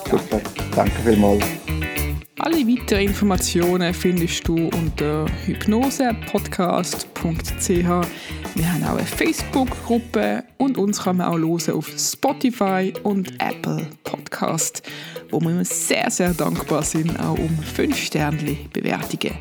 [0.09, 0.41] Super.
[0.75, 2.00] Danke vielmals.
[2.43, 7.67] Alle weiteren Informationen findest du unter hypnosepodcast.ch.
[7.67, 13.87] Wir haben auch eine Facebook-Gruppe und uns kann man auch hören auf Spotify und Apple
[14.03, 14.81] Podcast,
[15.29, 19.35] wo wir sehr, sehr dankbar sind, auch um 5 Sterne Bewertungen.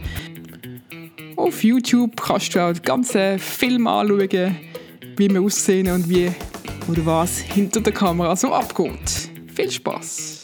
[1.36, 4.56] Auf YouTube kannst du auch den ganzen Film anschauen,
[5.16, 6.30] wie wir aussehen und wie
[6.86, 9.30] oder was hinter der Kamera so abgeht.
[9.54, 10.39] Viel Spaß!